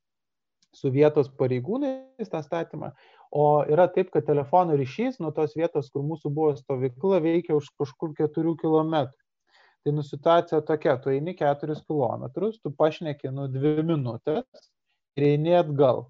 su 0.73 0.91
vietos 0.93 1.29
pareigūnais 1.37 2.29
tą 2.29 2.41
statymą. 2.45 2.93
O 3.29 3.61
yra 3.69 3.87
taip, 3.93 4.09
kad 4.13 4.25
telefono 4.25 4.77
ryšys 4.77 5.19
nuo 5.21 5.31
tos 5.35 5.55
vietos, 5.57 5.89
kur 5.93 6.05
mūsų 6.05 6.31
buvo 6.33 6.53
stovykla, 6.57 7.21
veikia 7.25 7.57
už 7.57 7.69
kažkur 7.77 8.15
keturių 8.17 8.55
kilometrų. 8.61 9.17
Tai 9.83 9.95
nu 9.95 10.03
situacija 10.03 10.61
tokia, 10.67 10.97
tu 10.99 11.11
eini 11.13 11.35
4 11.39 11.75
km, 11.87 12.25
tu 12.63 12.71
pašneki 12.75 13.31
nu 13.31 13.47
2 13.51 13.83
minutės 13.87 14.65
ir 15.15 15.27
eini 15.33 15.55
atgal. 15.59 16.09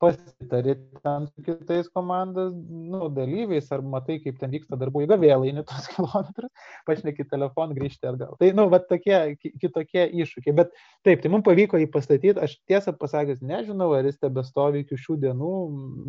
Pasitari 0.00 0.74
ten 1.04 1.26
su 1.28 1.42
kitais 1.44 1.88
komandos 1.92 2.54
nu, 2.56 3.08
dalyviais, 3.12 3.66
ar 3.72 3.82
matai, 3.84 4.16
kaip 4.24 4.38
ten 4.40 4.52
vyksta 4.52 4.78
darbų, 4.80 5.02
jeigu 5.04 5.18
vėl 5.20 5.44
eini 5.48 5.64
tos 5.68 5.88
kilometrus, 5.92 6.52
pašneki 6.88 7.26
telefoną, 7.28 7.76
grįžti 7.76 8.08
atgal. 8.08 8.32
Tai, 8.40 8.48
nu, 8.56 8.64
va 8.72 8.80
tokie 8.80 9.18
kitokie 9.60 10.06
iššūkiai. 10.22 10.56
Bet 10.62 10.72
taip, 11.04 11.20
tai 11.20 11.32
mums 11.32 11.44
pavyko 11.48 11.80
jį 11.80 11.90
pastatyti, 11.92 12.36
aš 12.40 12.56
tiesą 12.68 12.96
pasakęs 12.96 13.44
nežinau, 13.44 13.92
ar 13.96 14.08
jis 14.08 14.20
tebe 14.20 14.44
stovi 14.48 14.84
iki 14.86 15.00
šių 15.04 15.20
dienų, 15.26 15.54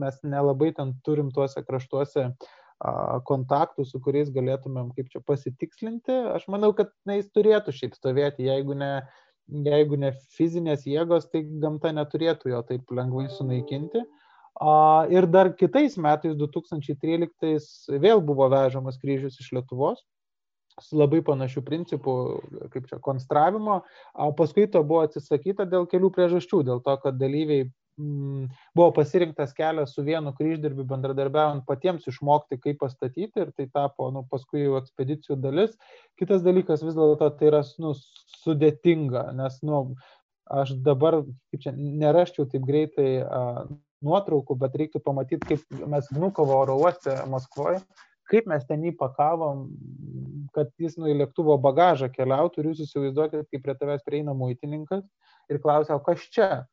mes 0.04 0.24
nelabai 0.24 0.72
ten 0.80 0.96
turim 1.04 1.36
tuose 1.36 1.64
kraštuose 1.68 2.30
uh, 2.32 2.52
kontaktų, 3.28 3.86
su 3.86 4.00
kuriais 4.02 4.32
galėtumėm 4.34 4.92
kaip 4.96 5.12
čia 5.14 5.22
pasitikslinti, 5.26 6.14
aš 6.36 6.48
manau, 6.50 6.72
kad 6.78 6.90
na, 7.06 7.20
jis 7.20 7.30
turėtų 7.36 7.74
šiaip 7.78 7.98
stovėti, 7.98 8.48
jeigu 8.48 8.78
ne, 8.78 8.94
jeigu 9.48 10.00
ne 10.02 10.14
fizinės 10.38 10.88
jėgos, 10.90 11.30
tai 11.32 11.44
gamta 11.62 11.92
neturėtų 11.94 12.54
jo 12.54 12.62
taip 12.68 12.90
lengvai 12.92 13.28
sunaikinti. 13.34 14.02
Ir 15.14 15.28
dar 15.32 15.52
kitais 15.58 15.96
metais, 15.98 16.34
2013, 16.38 18.00
vėl 18.02 18.22
buvo 18.26 18.50
vežamas 18.52 19.00
kryžius 19.02 19.40
iš 19.42 19.54
Lietuvos 19.58 20.02
su 20.82 20.98
labai 20.98 21.20
panašių 21.26 21.62
principų, 21.68 22.14
kaip 22.74 22.88
čia, 22.90 22.98
konstravimo. 23.04 23.82
Paskui 24.38 24.68
to 24.72 24.82
buvo 24.88 25.04
atsisakyta 25.06 25.68
dėl 25.70 25.88
kelių 25.90 26.12
priežasčių, 26.16 26.62
dėl 26.70 26.82
to, 26.86 26.96
kad 27.04 27.20
dalyviai 27.20 27.68
buvo 28.76 28.90
pasirinktas 28.96 29.54
kelias 29.58 29.94
su 29.96 30.04
vienu 30.06 30.34
kryždirbiu 30.38 30.86
bendradarbiaujant 30.90 31.66
patiems 31.68 32.08
išmokti, 32.12 32.60
kaip 32.64 32.80
pastatyti 32.82 33.44
ir 33.44 33.52
tai 33.58 33.68
tapo 33.74 34.10
nu, 34.14 34.24
paskui 34.32 34.64
jau 34.66 34.80
ekspedicijų 34.80 35.38
dalis. 35.44 35.78
Kitas 36.20 36.44
dalykas 36.46 36.84
vis 36.86 36.98
dėlto 36.98 37.30
tai 37.38 37.52
yra 37.52 37.62
nu, 37.84 37.94
sudėtinga, 38.42 39.30
nes 39.38 39.60
nu, 39.68 39.84
aš 40.52 40.76
dabar, 40.86 41.22
čia, 41.58 41.74
neraščiau 41.76 42.48
taip 42.52 42.66
greitai 42.68 43.10
a, 43.24 43.42
nuotraukų, 44.06 44.58
bet 44.62 44.78
reiktų 44.82 45.02
pamatyti, 45.06 45.54
kaip 45.54 45.84
mes 45.90 46.10
Vnukovo 46.12 46.58
oro 46.64 46.78
uoste 46.82 47.16
Maskvoje, 47.30 47.82
kaip 48.32 48.48
mes 48.50 48.66
ten 48.68 48.84
jį 48.88 48.96
pakavom, 49.00 49.68
kad 50.56 50.72
jis 50.82 50.98
nu 51.00 51.10
į 51.12 51.18
lėktuvo 51.22 51.58
bagažą 51.62 52.10
keliautų 52.14 52.62
ir 52.62 52.72
jūs 52.72 52.86
įsivaizduokit, 52.88 53.48
kaip 53.52 53.64
prie 53.66 53.76
tavęs 53.78 54.06
prieina 54.08 54.36
muitininkas 54.38 55.04
ir 55.52 55.62
klausia, 55.64 55.98
o 55.98 56.04
kas 56.04 56.24
čia? 56.34 56.66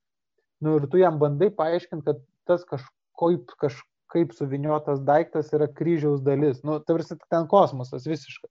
Nu, 0.64 0.79
ir 0.79 0.88
tu 0.90 1.01
jam 1.01 1.18
bandai 1.21 1.51
paaiškinti, 1.55 2.05
kad 2.07 2.21
tas 2.49 2.64
kažkaip, 2.68 3.55
kažkaip 3.61 4.35
suviniotas 4.37 5.03
daiktas 5.07 5.53
yra 5.57 5.68
kryžiaus 5.81 6.23
dalis. 6.25 6.62
Nu, 6.66 6.79
tarsi 6.85 7.18
ten 7.29 7.49
kosmosas 7.51 8.09
visiškai. 8.09 8.51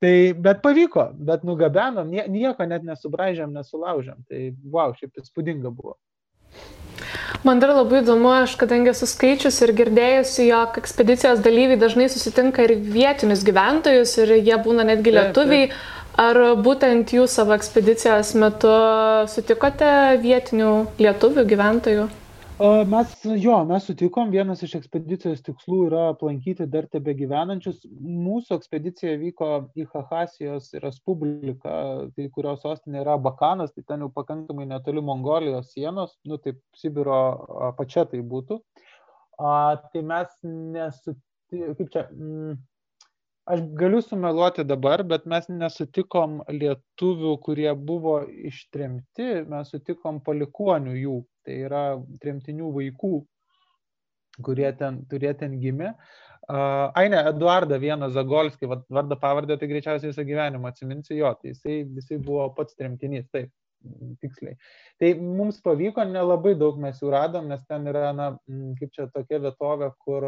Tai, 0.00 0.14
bet 0.40 0.62
pavyko, 0.64 1.10
bet 1.28 1.42
nugabenom, 1.44 2.08
nieko 2.08 2.66
net 2.68 2.86
nesubražėm, 2.88 3.52
nesulaužėm. 3.56 4.22
Tai, 4.30 4.44
wow, 4.72 4.94
šiaip 4.96 5.20
įspūdinga 5.20 5.72
buvo. 5.74 5.98
Man 7.44 7.60
dar 7.60 7.72
labai 7.72 8.02
įdomu, 8.02 8.28
aš 8.42 8.54
kadangi 8.60 8.90
esu 8.92 9.06
skaičius 9.08 9.62
ir 9.64 9.72
girdėjusi, 9.76 10.42
jog 10.50 10.76
ekspedicijos 10.80 11.40
dalyviai 11.44 11.78
dažnai 11.80 12.10
susitinka 12.12 12.66
ir 12.66 12.74
vietinius 12.96 13.44
gyventojus 13.46 14.12
ir 14.20 14.34
jie 14.40 14.58
būna 14.60 14.84
netgi 14.88 15.14
lietuviai. 15.16 15.70
Taip, 15.70 15.78
taip. 15.78 15.99
Ar 16.18 16.38
būtent 16.58 17.12
jūs 17.14 17.36
savo 17.38 17.54
ekspedicijos 17.54 18.34
metu 18.38 18.72
sutikote 19.30 20.18
vietinių 20.22 20.72
lietuvių 20.98 21.44
gyventojų? 21.52 22.08
Mes, 22.60 23.12
jo, 23.40 23.54
mes 23.64 23.86
sutikom, 23.88 24.28
vienas 24.34 24.60
iš 24.66 24.74
ekspedicijos 24.76 25.38
tikslų 25.46 25.78
yra 25.86 26.00
aplankyti 26.10 26.66
dar 26.68 26.84
tebe 26.92 27.14
gyvenančius. 27.16 27.78
Mūsų 27.88 28.58
ekspedicija 28.58 29.14
vyko 29.22 29.48
į 29.80 29.86
Hahasijos 29.94 30.68
Respubliką, 30.82 31.78
tai 32.12 32.26
kurios 32.34 32.60
sostinė 32.60 33.00
yra 33.00 33.16
Bakanas, 33.16 33.72
tai 33.72 33.86
ten 33.88 34.04
jau 34.04 34.10
pakankamai 34.12 34.68
netoli 34.68 35.00
Mongolijos 35.00 35.72
sienos, 35.72 36.18
nu 36.28 36.36
taip 36.36 36.60
Sibiro 36.76 37.22
apačia 37.70 38.04
tai 38.10 38.20
būtų. 38.20 38.60
A, 39.40 39.54
tai 39.94 40.04
mes 40.04 40.36
nesutikome, 40.44 41.24
kaip 41.80 41.88
čia, 41.96 42.04
mm, 42.12 42.58
aš 43.54 43.64
galiu 43.78 44.00
sumeluoti 44.04 44.64
dabar, 44.68 45.02
bet 45.06 45.26
mes 45.30 45.48
nesutikom 45.50 46.40
lietuvių, 46.48 47.34
kurie 47.44 47.70
buvo 47.74 48.20
ištremti, 48.50 49.44
mes 49.50 49.72
sutikom 49.74 50.22
palikonių 50.26 50.96
jų 51.00 51.18
tai 51.46 51.60
yra 51.66 51.84
tremtinių 52.22 52.72
vaikų, 52.74 53.14
kurie 54.46 54.68
ten, 54.78 55.04
kurie 55.10 55.32
ten 55.38 55.56
gimė. 55.62 55.94
Uh, 56.50 56.90
ai 56.98 57.06
ne, 57.12 57.20
Eduardą 57.30 57.78
vieną 57.78 58.08
Zagolskį, 58.10 58.68
vardą 58.90 59.16
pavardę, 59.20 59.56
tai 59.58 59.68
greičiausiai 59.70 60.10
visą 60.10 60.24
gyvenimą 60.26 60.70
atsiminsi 60.72 61.18
jo, 61.18 61.30
tai 61.38 61.52
jisai, 61.52 61.82
jisai 61.98 62.18
buvo 62.24 62.48
pats 62.56 62.74
tremtinys, 62.78 63.28
taip, 63.30 63.52
tiksliai. 64.22 64.56
Tai 65.00 65.12
mums 65.20 65.60
pavyko, 65.64 66.04
nelabai 66.08 66.56
daug 66.58 66.80
mes 66.82 66.98
jų 67.00 67.12
radom, 67.14 67.46
nes 67.52 67.62
ten 67.68 67.86
yra, 67.92 68.10
na, 68.16 68.32
kaip 68.80 68.96
čia 68.96 69.06
tokia 69.14 69.38
vietovė, 69.44 69.92
kur 70.02 70.26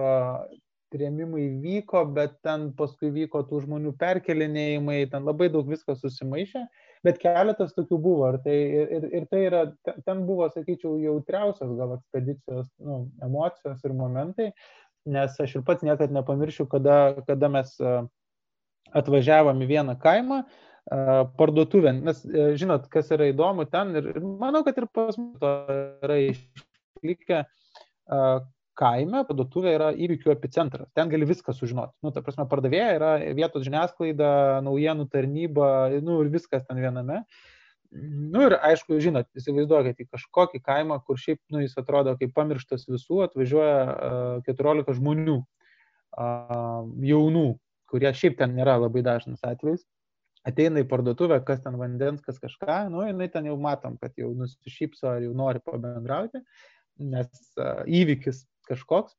trėmimai 0.93 1.49
vyko, 1.65 2.05
bet 2.15 2.39
ten 2.47 2.71
paskui 2.79 3.11
vyko 3.15 3.43
tų 3.49 3.65
žmonių 3.67 3.97
perkelinėjimai, 4.01 5.03
ten 5.13 5.25
labai 5.29 5.49
daug 5.53 5.69
viskas 5.73 6.05
susimaišė 6.05 6.67
bet 7.07 7.19
keletas 7.23 7.75
tokių 7.77 7.99
buvo. 8.03 8.31
Ir 8.33 8.39
tai, 8.45 8.57
ir, 8.83 9.07
ir 9.19 9.29
tai 9.31 9.45
yra, 9.49 9.63
ten 10.07 10.25
buvo, 10.29 10.49
sakyčiau, 10.53 10.97
jautriausias 11.03 11.75
gal 11.79 11.97
ekspedicijos 11.99 12.69
nu, 12.83 13.05
emocijos 13.25 13.83
ir 13.87 13.97
momentai, 13.99 14.51
nes 15.13 15.39
aš 15.43 15.59
ir 15.59 15.65
pats 15.67 15.85
niekad 15.87 16.15
nepamiršiu, 16.15 16.69
kada, 16.71 17.17
kada 17.27 17.51
mes 17.53 17.75
atvažiavom 18.93 19.65
į 19.65 19.71
vieną 19.71 19.97
kaimą, 20.03 20.43
parduotuvę, 21.39 21.93
nes 21.95 22.25
žinot, 22.59 22.89
kas 22.91 23.13
yra 23.15 23.29
įdomu 23.31 23.69
ten 23.71 23.95
ir 23.99 24.09
manau, 24.23 24.65
kad 24.67 24.79
ir 24.81 24.89
pas 24.91 25.19
mus 25.19 25.39
to 25.43 25.53
yra 26.03 26.19
išlikę, 26.25 27.45
kaime 28.79 29.23
parduotuvė 29.29 29.73
yra 29.77 29.89
įvykių 29.93 30.33
epicentras. 30.33 30.91
Ten 30.97 31.11
gali 31.13 31.29
viską 31.29 31.55
sužinoti. 31.57 31.95
Nu, 32.05 32.13
ta 32.15 32.23
prasme, 32.25 32.47
pardavėja 32.49 32.93
yra 32.97 33.11
vietos 33.37 33.67
žiniasklaida, 33.67 34.63
naujienų 34.67 35.09
tarnyba, 35.13 35.67
nu 36.05 36.21
ir 36.25 36.31
viskas 36.33 36.65
ten 36.69 36.81
viename. 36.83 37.23
Nu 37.93 38.47
ir 38.49 38.57
aišku, 38.57 38.97
žinot, 39.05 39.29
įsivaizduokite 39.37 40.07
į 40.07 40.13
kažkokį 40.15 40.63
kaimą, 40.65 41.03
kur 41.05 41.21
šiaip, 41.21 41.43
nu, 41.53 41.61
jis 41.61 41.77
atrodo 41.81 42.15
kaip 42.21 42.33
pamirštas 42.37 42.87
visų, 42.89 43.21
atvažiuoja 43.27 43.81
uh, 43.85 44.47
14 44.49 44.97
žmonių, 44.97 45.43
uh, 45.43 46.79
jaunų, 47.13 47.49
kurie 47.93 48.15
šiaip 48.17 48.39
ten 48.41 48.57
nėra 48.57 48.79
labai 48.81 49.05
dažnas 49.05 49.45
atvejs 49.45 49.85
ateina 50.49 50.83
į 50.83 50.89
parduotuvę, 50.91 51.39
kas 51.47 51.61
ten 51.63 51.77
vandens, 51.79 52.23
kas 52.25 52.41
kažką, 52.43 52.89
nu, 52.91 53.05
jinai 53.07 53.29
ten 53.31 53.47
jau 53.47 53.55
matom, 53.61 53.95
kad 54.01 54.17
jau 54.19 54.33
nusišypso 54.35 55.07
ar 55.13 55.21
jau 55.23 55.35
nori 55.39 55.63
pabendrauti, 55.63 56.41
nes 56.99 57.31
uh, 57.61 57.85
įvykis 57.87 58.43
kažkoks, 58.69 59.17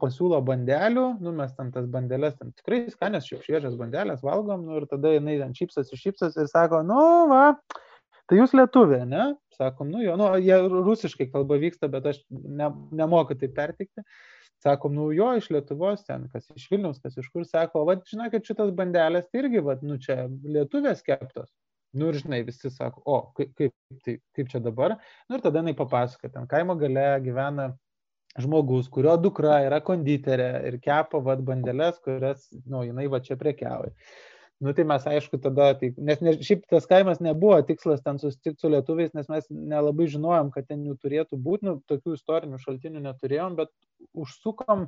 pasiūlo 0.00 0.38
bandelių, 0.44 1.06
nu 1.20 1.32
mes 1.36 1.52
ten 1.56 1.72
tas 1.72 1.88
bandelės, 1.90 2.36
ten 2.38 2.52
tikrai 2.56 2.86
skanės, 2.92 3.28
šviežias 3.28 3.76
bandelės 3.76 4.22
valgom, 4.24 4.64
nu 4.66 4.80
ir 4.80 4.86
tada 4.90 5.12
jinai 5.12 5.38
ten 5.42 5.52
šypsas 5.56 5.92
ir 5.92 6.00
šypsas 6.00 6.38
ir 6.40 6.48
sako, 6.48 6.80
nu 6.86 7.02
va, 7.30 7.42
tai 8.28 8.40
jūs 8.40 8.56
lietuvė, 8.56 9.04
ne? 9.08 9.34
Sakom, 9.56 9.90
nu 9.92 10.02
jo, 10.04 10.16
nu 10.20 10.30
jie 10.40 10.56
rusiškai 10.68 11.28
kalba 11.32 11.60
vyksta, 11.60 11.88
bet 11.92 12.08
aš 12.12 12.22
ne, 12.30 12.70
nemoku 12.92 13.36
tai 13.40 13.48
pertikti. 13.52 14.04
Sakom, 14.64 14.94
nu 14.96 15.10
jo, 15.12 15.28
iš 15.36 15.50
Lietuvos 15.52 16.02
ten, 16.06 16.24
kas 16.32 16.48
iš 16.56 16.64
Vilniaus, 16.72 16.98
kas 17.04 17.16
iš 17.20 17.28
kur, 17.32 17.44
sako, 17.44 17.84
va, 17.88 17.98
žinokit, 18.08 18.46
šitas 18.48 18.72
bandelės 18.76 19.28
tai 19.28 19.42
irgi, 19.42 19.60
va, 19.64 19.76
nu 19.84 19.98
čia 20.02 20.26
lietuvės 20.42 21.04
keptos. 21.04 21.50
Nu 21.96 22.08
ir 22.10 22.18
žinai, 22.22 22.40
visi 22.44 22.72
sako, 22.72 23.02
o, 23.04 23.18
kaip, 23.36 23.52
kaip, 23.56 23.74
tai, 24.04 24.16
kaip 24.36 24.48
čia 24.52 24.60
dabar? 24.64 24.96
Nu 25.28 25.38
ir 25.38 25.44
tada 25.44 25.60
jinai 25.60 25.76
papasako, 25.76 26.32
ten 26.32 26.48
kaimo 26.50 26.76
gale 26.80 27.04
gyvena 27.24 27.68
žmogus, 28.42 28.88
kurio 28.92 29.16
dukra 29.20 29.60
yra 29.66 29.80
konditerė 29.84 30.48
ir 30.68 30.78
kepa 30.82 31.20
vad 31.24 31.42
bandelės, 31.46 32.00
kurias, 32.04 32.48
nu, 32.66 32.82
jinai 32.86 33.06
va 33.12 33.20
čia 33.24 33.38
prekiauja. 33.40 33.92
Nu 34.64 34.72
tai 34.72 34.86
mes 34.88 35.04
aišku 35.04 35.36
tada, 35.44 35.74
tai, 35.76 35.90
nes 36.00 36.22
ne, 36.24 36.32
šiaip 36.40 36.62
tas 36.72 36.86
kaimas 36.88 37.18
nebuvo 37.20 37.58
tikslas 37.68 38.00
ten 38.04 38.16
susitikti 38.20 38.62
su 38.62 38.70
lietuviais, 38.72 39.12
nes 39.16 39.28
mes 39.28 39.50
nelabai 39.52 40.06
žinojom, 40.12 40.48
kad 40.54 40.68
ten 40.70 40.84
jų 40.86 40.96
turėtų 41.02 41.36
būti, 41.44 41.68
nu, 41.68 41.74
tokių 41.90 42.14
istorinių 42.16 42.60
šaltinių 42.62 43.02
neturėjom, 43.04 43.58
bet 43.58 43.72
užsukom, 44.16 44.86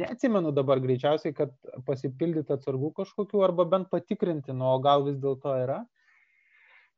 neatsimenu 0.00 0.52
dabar 0.56 0.80
greičiausiai, 0.80 1.34
kad 1.36 1.52
pasipildyti 1.84 2.56
atsargų 2.56 2.94
kažkokių 2.96 3.44
arba 3.44 3.68
bent 3.68 3.92
patikrinti, 3.92 4.56
nu, 4.56 4.64
o 4.72 4.80
gal 4.84 5.04
vis 5.08 5.20
dėlto 5.20 5.52
yra. 5.60 5.82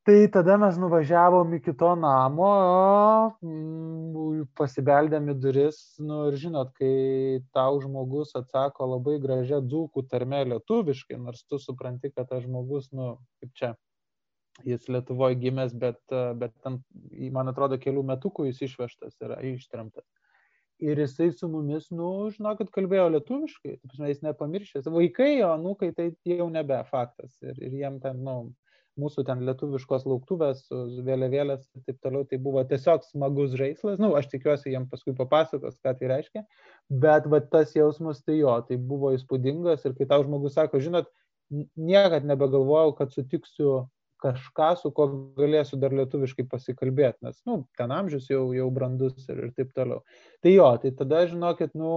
Tai 0.08 0.28
tada 0.32 0.54
mes 0.56 0.76
nuvažiavom 0.80 1.50
iki 1.54 1.72
to 1.76 1.88
namo, 2.00 2.52
mm, 3.44 4.46
pasibeldėm 4.56 5.26
į 5.28 5.34
duris, 5.36 5.80
nu 6.00 6.22
ir 6.30 6.36
žinot, 6.40 6.70
kai 6.78 7.42
tau 7.52 7.76
žmogus 7.82 8.30
atsako 8.38 8.86
labai 8.94 9.18
gražia 9.20 9.58
dzūkų 9.60 10.06
tarme 10.08 10.38
lietuviškai, 10.48 11.18
nors 11.20 11.42
tu 11.44 11.58
supranti, 11.60 12.08
kad 12.14 12.30
tas 12.30 12.40
žmogus, 12.46 12.86
nu, 12.96 13.10
kaip 13.42 13.52
čia, 13.60 13.70
jis 14.64 14.88
Lietuvoje 14.88 15.36
gimęs, 15.42 15.74
bet, 15.76 16.00
bet 16.40 16.54
ten, 16.64 16.78
man 17.34 17.52
atrodo, 17.52 17.76
kelių 17.76 18.06
metukų 18.14 18.46
jis 18.48 18.62
išvežtas 18.64 19.20
yra 19.20 19.36
ištremtas. 19.44 20.06
Ir 20.80 21.02
jisai 21.02 21.34
su 21.36 21.50
mumis, 21.52 21.90
nu, 21.92 22.30
žinokit, 22.32 22.70
kalbėjo 22.72 23.10
lietuviškai, 23.18 23.76
jis 24.08 24.24
nepamiršęs. 24.24 24.88
Vaikai, 24.88 25.34
o 25.44 25.52
nukai 25.60 25.92
tai 25.92 26.14
jau 26.32 26.48
nebe 26.54 26.80
faktas. 26.88 27.36
Ir, 27.44 27.60
ir 27.60 27.76
jiem 27.82 28.00
ten, 28.00 28.24
nu, 28.24 28.38
mūsų 29.00 29.24
ten 29.28 29.44
lietuviškos 29.46 30.06
lauktuvės, 30.08 30.64
vėliavėlės 31.06 31.66
ir 31.76 31.84
taip 31.86 32.00
toliau, 32.04 32.26
tai 32.28 32.40
buvo 32.42 32.64
tiesiog 32.68 33.06
smagus 33.06 33.54
žaislas, 33.58 34.00
nu, 34.02 34.12
aš 34.18 34.30
tikiuosi, 34.32 34.72
jiem 34.74 34.88
paskui 34.90 35.14
papasakos, 35.18 35.78
ką 35.84 35.94
tai 35.98 36.10
reiškia, 36.14 36.44
bet 37.04 37.28
va, 37.30 37.42
tas 37.54 37.76
jausmas 37.76 38.24
tai 38.24 38.40
jo, 38.40 38.56
tai 38.68 38.80
buvo 38.90 39.14
įspūdingas. 39.16 39.86
Ir 39.88 39.94
kai 39.98 40.08
tau 40.10 40.24
žmogus 40.26 40.58
sako, 40.58 40.82
žinot, 40.82 41.10
niekad 41.78 42.26
nebegalvojau, 42.28 42.96
kad 42.98 43.14
sutiksiu 43.14 43.86
kažką, 44.22 44.68
su 44.80 44.90
kuo 44.94 45.06
galėsiu 45.38 45.78
dar 45.80 45.94
lietuviškai 45.94 46.46
pasikalbėti, 46.50 47.22
nes, 47.26 47.38
nu, 47.46 47.60
ten 47.78 47.92
amžius 47.94 48.26
jau, 48.30 48.48
jau 48.56 48.66
brandus 48.74 49.28
ir, 49.30 49.44
ir 49.46 49.52
taip 49.56 49.70
toliau. 49.76 50.02
Tai 50.42 50.54
jo, 50.54 50.68
tai 50.82 50.92
tada 50.98 51.22
žinokit, 51.30 51.74
nu, 51.78 51.92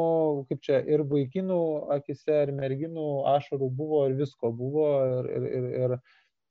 kaip 0.50 0.62
čia 0.66 0.82
ir 0.86 1.06
vaikinų 1.10 1.62
akise, 1.98 2.44
ir 2.46 2.54
merginų 2.58 3.08
ašarų 3.36 3.72
buvo, 3.78 4.04
ir 4.10 4.18
visko 4.22 4.54
buvo, 4.54 4.90
ir, 5.22 5.32
ir, 5.32 5.48
ir, 5.50 5.70
ir 5.82 5.98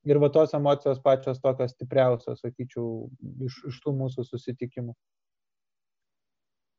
ir 0.09 0.19
va 0.21 0.29
tos 0.33 0.53
emocijos 0.57 1.01
pačios 1.03 1.41
tokios 1.41 1.75
stipriausios, 1.75 2.41
sakyčiau, 2.41 3.09
iš, 3.47 3.61
iš 3.71 3.81
tų 3.83 3.95
mūsų 3.99 4.25
susitikimų. 4.27 4.95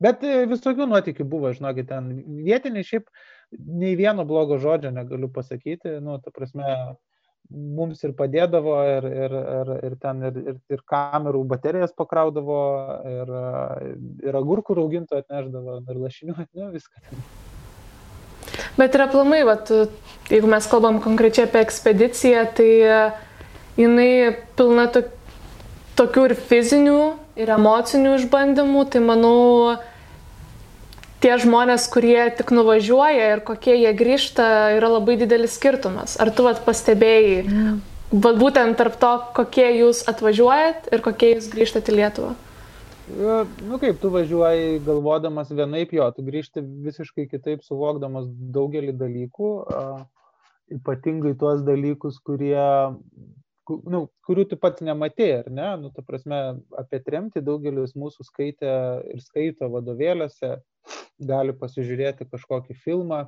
Bet 0.03 0.23
e, 0.27 0.43
visokių 0.49 0.87
nuotikių 0.89 1.25
buvo, 1.29 1.53
žinokit, 1.55 1.87
ten 1.91 2.09
vietiniai 2.43 2.83
šiaip 2.87 3.07
nei 3.53 3.95
vieno 3.99 4.25
blogo 4.27 4.57
žodžio 4.59 4.91
negaliu 4.91 5.29
pasakyti, 5.31 5.99
nu, 6.03 6.17
ta 6.23 6.33
prasme, 6.35 6.65
mums 7.51 8.03
ir 8.03 8.15
padėdavo, 8.17 8.75
ir, 8.97 9.07
ir, 9.07 9.37
ir, 9.59 9.71
ir 9.91 9.95
ten 10.01 10.27
ir, 10.27 10.41
ir, 10.53 10.59
ir 10.73 10.83
kamerų 10.89 11.45
baterijas 11.53 11.95
pakraudavo, 11.95 12.59
ir, 13.13 13.33
ir 14.27 14.41
agurkų 14.41 14.79
raugintų 14.81 15.21
atneždavo, 15.21 15.79
ir 15.87 16.03
lašinių, 16.07 16.37
nu, 16.59 16.69
viską. 16.75 17.07
Bet 18.77 18.95
ir 18.95 19.05
aplamai, 19.05 19.43
vat, 19.47 19.71
jeigu 20.31 20.49
mes 20.49 20.67
kalbam 20.69 20.99
konkrečiai 21.03 21.47
apie 21.47 21.61
ekspediciją, 21.63 22.45
tai 22.57 22.69
e, 22.81 22.99
jinai 23.79 24.11
pilna 24.57 24.87
to, 24.93 25.03
tokių 25.99 26.27
ir 26.29 26.35
fizinių, 26.49 26.99
ir 27.39 27.53
emocinių 27.55 28.17
išbandymų, 28.19 28.85
tai 28.93 29.01
manau, 29.05 29.75
tie 31.23 31.33
žmonės, 31.39 31.87
kurie 31.93 32.19
tik 32.37 32.51
nuvažiuoja 32.55 33.33
ir 33.35 33.43
kokie 33.47 33.75
jie 33.79 33.93
grįžta, 33.97 34.47
yra 34.77 34.91
labai 34.97 35.17
didelis 35.21 35.57
skirtumas. 35.57 36.17
Ar 36.21 36.33
tu 36.35 36.45
vat, 36.47 36.63
pastebėjai, 36.65 37.37
mm. 37.45 37.77
vat, 38.25 38.39
būtent 38.41 38.77
tarp 38.79 38.97
to, 39.01 39.13
kokie 39.37 39.69
jūs 39.79 40.03
atvažiuojat 40.11 40.91
ir 40.91 41.05
kokie 41.05 41.35
jūs 41.35 41.51
grįžtate 41.53 41.93
į 41.93 42.01
Lietuvą? 42.01 42.33
Nu 43.03 43.77
kaip, 43.81 43.97
tu 43.99 44.09
važiuoji 44.13 44.79
galvodamas 44.85 45.49
vienaip 45.51 45.91
jo, 45.91 46.05
tu 46.15 46.23
grįžti 46.23 46.61
visiškai 46.85 47.25
kitaip 47.27 47.63
suvokdamas 47.65 48.29
daugelį 48.55 48.93
dalykų, 48.95 49.49
ypatingai 50.77 51.33
tuos 51.39 51.65
dalykus, 51.67 52.21
kurie, 52.23 52.63
nu, 53.67 54.01
kurių 54.27 54.45
tu 54.53 54.59
pats 54.61 54.85
nematėjai, 54.87 55.41
ar 55.41 55.49
ne? 55.51 55.69
Nu, 55.81 55.91
ta 55.91 56.03
prasme, 56.07 56.39
apie 56.79 57.01
tremtį 57.03 57.43
daugelis 57.43 57.91
mūsų 57.99 58.23
skaitė 58.29 58.71
ir 59.11 59.23
skaito 59.25 59.67
vadovėliuose, 59.73 60.55
gali 61.27 61.55
pasižiūrėti 61.59 62.29
kažkokį 62.31 62.77
filmą, 62.85 63.25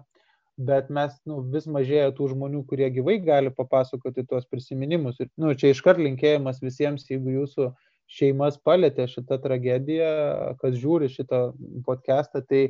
bet 0.55 0.87
mes 0.87 1.17
nu, 1.27 1.41
vis 1.51 1.67
mažėja 1.67 2.13
tų 2.15 2.29
žmonių, 2.31 2.63
kurie 2.69 2.87
gyvai 2.95 3.17
gali 3.19 3.51
papasakoti 3.51 4.23
tuos 4.23 4.47
prisiminimus. 4.47 5.19
Ir 5.19 5.27
nu, 5.35 5.51
čia 5.51 5.75
iškart 5.75 5.99
linkėjimas 5.99 6.63
visiems, 6.63 7.09
jeigu 7.11 7.41
jūsų 7.41 7.73
šeimas 8.11 8.57
palėtė 8.61 9.07
šitą 9.11 9.39
tragediją, 9.43 10.09
kas 10.61 10.75
žiūri 10.79 11.09
šitą 11.11 11.47
podcastą, 11.85 12.43
tai 12.45 12.67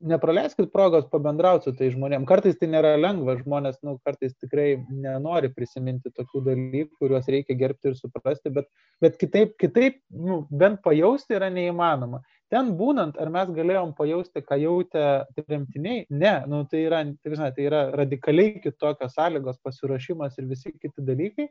nepraleiskit 0.00 0.72
progos 0.72 1.04
pabendrauti 1.12 1.68
su 1.68 1.74
tai 1.76 1.90
žmonėm. 1.92 2.24
Kartais 2.28 2.56
tai 2.60 2.70
nėra 2.72 2.94
lengva, 2.96 3.36
žmonės, 3.40 3.80
nu, 3.84 3.98
kartais 4.04 4.32
tikrai 4.40 4.80
nenori 4.88 5.50
prisiminti 5.52 6.12
tokių 6.16 6.42
dalykų, 6.46 6.94
kuriuos 7.02 7.28
reikia 7.28 7.56
gerbti 7.60 7.92
ir 7.92 7.98
suprasti, 7.98 8.52
bet, 8.54 8.70
bet 9.04 9.18
kitaip, 9.20 9.56
kitaip 9.60 10.00
nu, 10.08 10.42
bent 10.50 10.80
pajausti 10.86 11.36
yra 11.36 11.50
neįmanoma. 11.52 12.22
Ten 12.50 12.72
būnant, 12.78 13.20
ar 13.20 13.28
mes 13.30 13.52
galėjom 13.54 13.92
pajausti, 13.98 14.42
ką 14.42 14.56
jautė 14.58 15.04
tremtiniai? 15.38 16.06
Ne, 16.10 16.32
nu, 16.50 16.64
tai, 16.70 16.80
yra, 16.88 17.04
tai, 17.20 17.34
žinai, 17.36 17.52
tai 17.54 17.68
yra 17.68 17.84
radikaliai 18.00 18.56
kitokios 18.64 19.14
sąlygos, 19.14 19.60
pasiruošimas 19.62 20.40
ir 20.40 20.48
visi 20.50 20.72
kiti 20.74 21.04
dalykai, 21.06 21.46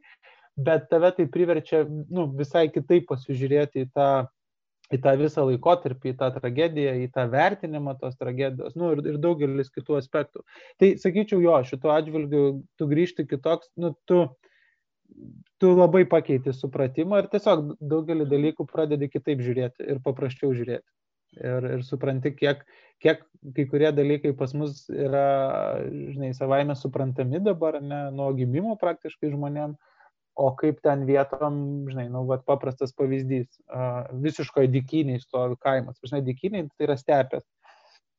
bet 0.65 0.89
tave 0.91 1.11
tai 1.17 1.27
priverčia 1.31 1.85
nu, 1.87 2.27
visai 2.39 2.67
kitaip 2.73 3.07
pasižiūrėti 3.09 3.85
į 3.85 3.89
tą 3.95 4.09
į 4.89 4.97
tą 5.03 5.13
visą 5.19 5.45
laikotarpį, 5.45 6.13
į 6.13 6.17
tą 6.17 6.29
tragediją, 6.33 6.95
į 7.03 7.09
tą 7.13 7.27
vertinimą 7.29 7.95
tos 8.01 8.17
tragedijos, 8.17 8.73
nu, 8.79 8.93
ir, 8.95 9.03
ir 9.11 9.19
daugelis 9.21 9.69
kitų 9.73 9.99
aspektų. 9.99 10.41
Tai 10.81 10.91
sakyčiau, 11.01 11.41
jo, 11.43 11.57
šituo 11.69 11.93
atžvilgiu 11.93 12.45
tu 12.79 12.87
grįžti 12.89 13.27
kitoks, 13.29 13.69
nu, 13.77 13.93
tu, 14.09 14.23
tu 15.61 15.73
labai 15.75 16.05
pakeiti 16.09 16.53
supratimą 16.55 17.21
ir 17.21 17.29
tiesiog 17.33 17.75
daugelį 17.81 18.25
dalykų 18.29 18.65
pradedi 18.69 19.11
kitaip 19.13 19.43
žiūrėti 19.45 19.85
ir 19.93 20.01
paprasčiau 20.05 20.55
žiūrėti. 20.57 20.85
Ir, 21.37 21.65
ir 21.75 21.81
supranti, 21.85 22.31
kiek, 22.33 22.63
kiek 23.03 23.21
kai 23.53 23.65
kurie 23.69 23.91
dalykai 23.93 24.31
pas 24.37 24.49
mus 24.57 24.87
yra, 24.89 25.27
žinai, 25.85 26.31
savaime 26.33 26.73
suprantami 26.73 27.37
dabar, 27.45 27.77
ne, 27.85 28.07
nuo 28.15 28.31
gimimo 28.33 28.73
praktiškai 28.81 29.29
žmonėms 29.35 29.77
o 30.39 30.49
kaip 30.59 30.79
ten 30.85 31.03
vietom, 31.07 31.59
žinai, 31.91 32.07
nu, 32.13 32.23
vat, 32.29 32.45
paprastas 32.47 32.93
pavyzdys, 32.95 33.47
visiškoje 34.23 34.71
dikiniai 34.71 35.19
stovi 35.21 35.57
kaimas, 35.59 35.99
žinai, 36.05 36.21
dikiniai 36.25 36.69
tai 36.71 36.87
yra 36.87 36.95
stepės. 36.99 37.45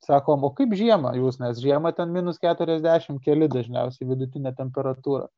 Sakom, 0.05 0.45
o 0.49 0.51
kaip 0.57 0.73
žiemą 0.77 1.13
jūs, 1.19 1.41
nes 1.43 1.61
žiemą 1.61 1.93
ten 1.97 2.13
minus 2.13 2.41
40 2.41 3.21
keli 3.25 3.49
dažniausiai 3.53 4.09
vidutinė 4.09 4.55
temperatūra. 4.57 5.29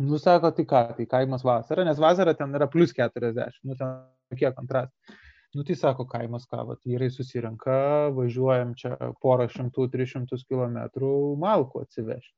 Nu, 0.00 0.18
sako, 0.20 0.50
tai 0.56 0.64
ką, 0.68 0.80
tai 0.96 1.06
kaimas 1.08 1.44
vasara, 1.44 1.84
nes 1.84 2.00
vasara 2.00 2.32
ten 2.36 2.56
yra 2.56 2.68
plus 2.72 2.94
40, 2.96 3.60
nu, 3.68 3.76
ten 3.76 4.38
kiek 4.40 4.56
kontrastas. 4.56 5.18
Nu, 5.52 5.64
tai 5.68 5.76
sako, 5.76 6.06
kaimas 6.08 6.48
ką, 6.48 6.62
vat, 6.70 6.80
vyrai 6.88 7.10
susirenka, 7.12 7.74
važiuojam 8.16 8.72
čia 8.80 8.96
porą 9.20 9.50
šimtų, 9.52 9.90
tris 9.92 10.14
šimtus 10.14 10.46
kilometrų 10.48 11.12
malkų 11.40 11.84
atsivežti. 11.84 12.32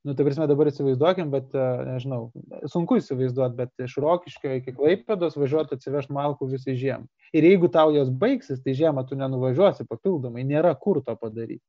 Nu, 0.00 0.14
tai 0.16 0.24
prasme, 0.24 0.46
dabar 0.48 0.70
įsivaizduokim, 0.70 1.28
bet, 1.28 1.50
e, 1.52 1.64
nežinau, 1.84 2.30
sunku 2.72 2.96
įsivaizduoti, 2.96 3.56
bet 3.58 3.82
iš 3.84 3.98
Rokiškio 4.00 4.54
iki 4.56 4.72
Klaipėdos 4.72 5.34
važiuoti 5.36 5.76
atsivežti 5.76 6.14
malkų 6.16 6.48
visai 6.54 6.72
žiemą. 6.80 7.04
Ir 7.36 7.44
jeigu 7.44 7.68
tau 7.72 7.92
jos 7.92 8.08
baigsis, 8.22 8.62
tai 8.64 8.72
žiemą 8.78 9.04
tu 9.08 9.18
nenuvažiuosi 9.20 9.84
papildomai, 9.90 10.46
nėra 10.48 10.72
kur 10.80 11.02
to 11.04 11.12
padaryti. 11.20 11.60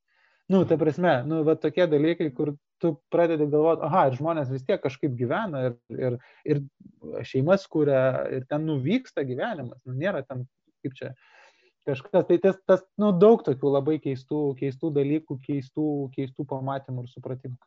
Nu, 0.51 0.63
tai 0.67 0.77
prasme, 0.79 1.11
nu, 1.27 1.41
va 1.47 1.57
tokie 1.59 1.83
dalykai, 1.91 2.29
kur 2.35 2.53
tu 2.81 2.93
pradedi 3.11 3.49
galvoti, 3.51 3.83
aha, 3.87 4.05
ir 4.07 4.15
žmonės 4.19 4.49
vis 4.51 4.63
tiek 4.67 4.79
kažkaip 4.83 5.11
gyvena 5.19 5.65
ir, 5.67 5.75
ir, 5.91 6.17
ir 6.47 6.63
šeimas 7.27 7.67
kuria 7.71 8.01
ir 8.31 8.47
ten 8.47 8.63
nuvyksta 8.67 9.23
gyvenimas, 9.27 9.79
nu, 9.83 9.97
nėra 9.99 10.23
ten, 10.23 10.47
kaip 10.83 10.95
čia, 10.97 11.11
kažkas, 11.87 12.25
tai 12.31 12.39
tas, 12.47 12.59
tas 12.67 12.87
nu, 12.99 13.11
daug 13.11 13.43
tokių 13.43 13.75
labai 13.75 13.99
keistų, 14.03 14.41
keistų 14.59 14.91
dalykų, 14.97 15.39
keistų, 15.45 15.89
keistų 16.15 16.47
pamatymų 16.55 17.05
ir 17.05 17.13
supratimų. 17.13 17.59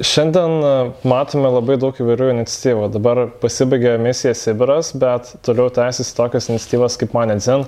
Šiandien 0.00 0.62
e, 0.64 0.72
matome 1.08 1.50
labai 1.52 1.76
daug 1.80 1.96
įvairių 2.00 2.30
iniciatyvų. 2.32 2.86
Dabar 2.94 3.22
pasibaigė 3.42 3.98
misija 4.00 4.32
Sibiras, 4.38 4.94
bet 4.96 5.34
toliau 5.44 5.68
tęsiasi 5.76 6.16
tokios 6.16 6.48
iniciatyvos 6.48 6.96
kaip 7.00 7.12
Manedzin. 7.16 7.66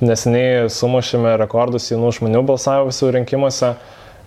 Neseniai 0.00 0.70
sumušėme 0.72 1.34
rekordus 1.42 1.90
jaunų 1.92 2.14
žmonių 2.20 2.42
balsavusių 2.48 3.12
rinkimuose. 3.18 3.74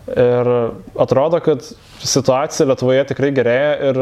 Ir 0.09 0.51
atrodo, 0.97 1.41
kad 1.45 1.65
situacija 2.01 2.69
Lietuvoje 2.69 3.07
tikrai 3.11 3.33
gerėja 3.35 3.73
ir 3.89 3.99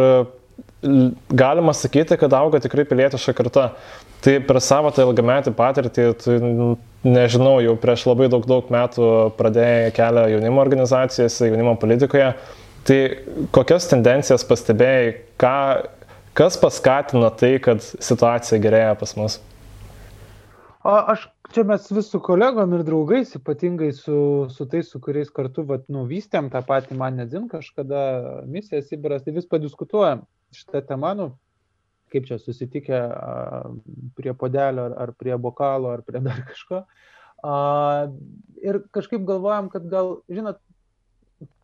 galima 1.29 1.73
sakyti, 1.73 2.17
kad 2.19 2.33
auga 2.33 2.59
tikrai 2.63 2.85
pilietiška 2.87 3.33
karta. 3.37 3.71
Tai 4.23 4.37
per 4.47 4.59
savo 4.63 4.91
tą 4.91 5.05
ilgametį 5.05 5.53
patirtį, 5.55 6.05
tu, 6.21 6.37
nežinau, 7.05 7.57
jau 7.63 7.75
prieš 7.79 8.07
labai 8.09 8.29
daug, 8.33 8.45
daug 8.49 8.71
metų 8.73 9.09
pradėjai 9.37 9.91
kelią 9.95 10.23
jaunimo 10.33 10.63
organizacijose, 10.63 11.51
jaunimo 11.51 11.75
politikoje. 11.79 12.31
Tai 12.87 12.99
kokias 13.51 13.89
tendencijas 13.91 14.45
pastebėjai, 14.47 15.07
ką, 15.41 15.55
kas 16.37 16.55
paskatino 16.61 17.27
tai, 17.35 17.57
kad 17.63 17.83
situacija 17.83 18.61
gerėja 18.63 18.93
pas 18.99 19.11
mus? 19.19 19.41
O 20.87 20.93
aš 21.11 21.25
čia 21.51 21.65
mes 21.67 21.89
vis 21.91 22.07
su 22.13 22.21
kolegom 22.23 22.77
ir 22.77 22.85
draugais, 22.87 23.33
ypatingai 23.35 23.89
su, 23.95 24.19
su 24.53 24.67
tais, 24.71 24.87
su 24.87 25.01
kuriais 25.03 25.31
kartu 25.35 25.65
vat, 25.67 25.83
nu, 25.91 26.05
vystėm 26.07 26.47
tą 26.53 26.61
patį 26.63 26.95
man 26.99 27.19
nedzin 27.19 27.49
kažkada 27.51 27.99
misiją 28.47 28.79
Sibiras, 28.85 29.25
tai 29.25 29.35
vis 29.35 29.49
padiskutuojam 29.51 30.23
šitą 30.55 30.85
temą, 30.87 31.11
nu, 31.19 31.27
kaip 32.13 32.29
čia 32.29 32.39
susitikę 32.39 33.01
a, 33.03 33.33
prie 34.15 34.31
podelio 34.31 34.87
ar, 34.87 34.95
ar 35.03 35.13
prie 35.19 35.35
bokalo 35.35 35.91
ar 35.91 36.05
prie 36.07 36.23
dar 36.23 36.39
kažko. 36.53 36.85
A, 37.43 37.57
ir 38.63 38.79
kažkaip 38.95 39.27
galvojam, 39.27 39.67
kad 39.73 39.91
gal, 39.91 40.21
žinot, 40.31 40.63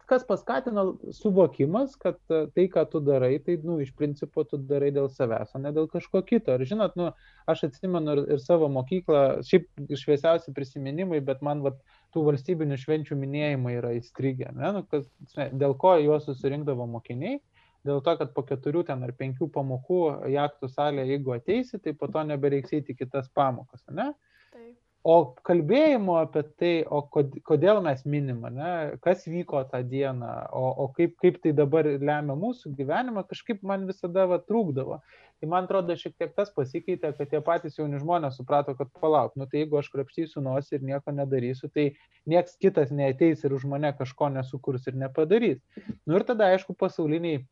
kas 0.10 0.26
paskatino 0.28 0.84
suvokimas, 1.16 1.96
kad 2.00 2.18
e, 2.30 2.44
tai, 2.56 2.66
ką 2.72 2.84
tu 2.92 3.02
darai, 3.04 3.38
tai, 3.44 3.56
nu, 3.64 3.78
iš 3.84 3.94
principo 3.98 4.44
tu 4.48 4.60
darai 4.72 4.92
dėl 4.96 5.10
savęs, 5.12 5.54
o 5.56 5.62
ne 5.64 5.72
dėl 5.76 5.88
kažko 5.92 6.24
kito. 6.28 6.56
Ir 6.58 6.66
žinot, 6.70 6.98
nu, 7.00 7.10
aš 7.50 7.66
atsimenu 7.70 8.18
ir, 8.18 8.24
ir 8.36 8.44
savo 8.44 8.70
mokyklą, 8.74 9.24
šiaip 9.48 9.70
šviesiausi 10.04 10.54
prisiminimai, 10.56 11.24
bet 11.26 11.42
man, 11.46 11.64
vat, 11.66 11.80
tų 12.14 12.28
valstybinių 12.30 12.78
švenčių 12.82 13.18
minėjimai 13.20 13.78
yra 13.80 13.96
įstrigę, 13.98 14.52
ne, 14.54 14.76
nu, 14.78 14.86
kas, 14.92 15.08
dėl 15.36 15.76
ko 15.80 15.96
juos 16.02 16.30
susirinkdavo 16.30 16.88
mokiniai. 16.98 17.40
Dėl 17.84 18.00
to, 18.00 18.14
kad 18.16 18.30
po 18.32 18.46
keturių 18.48 18.86
ten 18.88 19.02
ar 19.04 19.12
penkių 19.20 19.50
pamokų 19.52 20.00
jachtų 20.32 20.70
salėje, 20.72 21.18
jeigu 21.18 21.34
ateisi, 21.36 21.82
tai 21.84 21.92
po 22.00 22.08
to 22.08 22.24
nebereiks 22.30 22.72
eiti 22.78 22.96
kitas 22.96 23.28
pamokas, 23.36 23.84
ne? 23.92 24.14
Taip 24.54 24.83
o 25.04 25.16
kalbėjimo 25.44 26.16
apie 26.22 26.42
tai, 26.60 26.72
o 26.88 27.02
kodėl 27.04 27.82
mes 27.84 28.06
minim, 28.08 28.40
ne, 28.56 28.72
kas 29.04 29.26
vyko 29.28 29.66
tą 29.68 29.82
dieną, 29.84 30.30
o, 30.56 30.70
o 30.86 30.88
kaip, 30.96 31.18
kaip 31.20 31.42
tai 31.44 31.52
dabar 31.56 31.88
lemia 32.00 32.38
mūsų 32.40 32.72
gyvenimą, 32.78 33.26
kažkaip 33.28 33.66
man 33.68 33.84
visada 33.90 34.26
va, 34.32 34.40
trūkdavo. 34.40 35.02
Tai 35.44 35.50
man 35.52 35.68
atrodo, 35.68 35.98
šiek 36.00 36.16
tiek 36.16 36.32
tas 36.38 36.54
pasikeitė, 36.56 37.12
kad 37.18 37.28
tie 37.34 37.42
patys 37.44 37.76
jauni 37.76 38.00
žmonės 38.00 38.38
suprato, 38.40 38.78
kad 38.80 38.88
palauk, 39.04 39.36
nu 39.36 39.44
tai 39.52 39.66
jeigu 39.66 39.82
aš 39.82 39.90
krapštysiu 39.92 40.44
nosį 40.46 40.78
ir 40.78 40.86
nieko 40.94 41.12
nedarysiu, 41.12 41.68
tai 41.68 41.90
nieks 42.32 42.56
kitas 42.64 42.94
neateis 42.96 43.44
ir 43.44 43.52
už 43.58 43.68
mane 43.68 43.92
kažko 43.98 44.32
nesukurs 44.32 44.88
ir 44.88 44.96
nepadarys. 45.02 45.60
Nu 46.08 46.16
ir 46.16 46.24
tada, 46.30 46.48
aišku, 46.56 46.78
pasauliniai, 46.80 47.44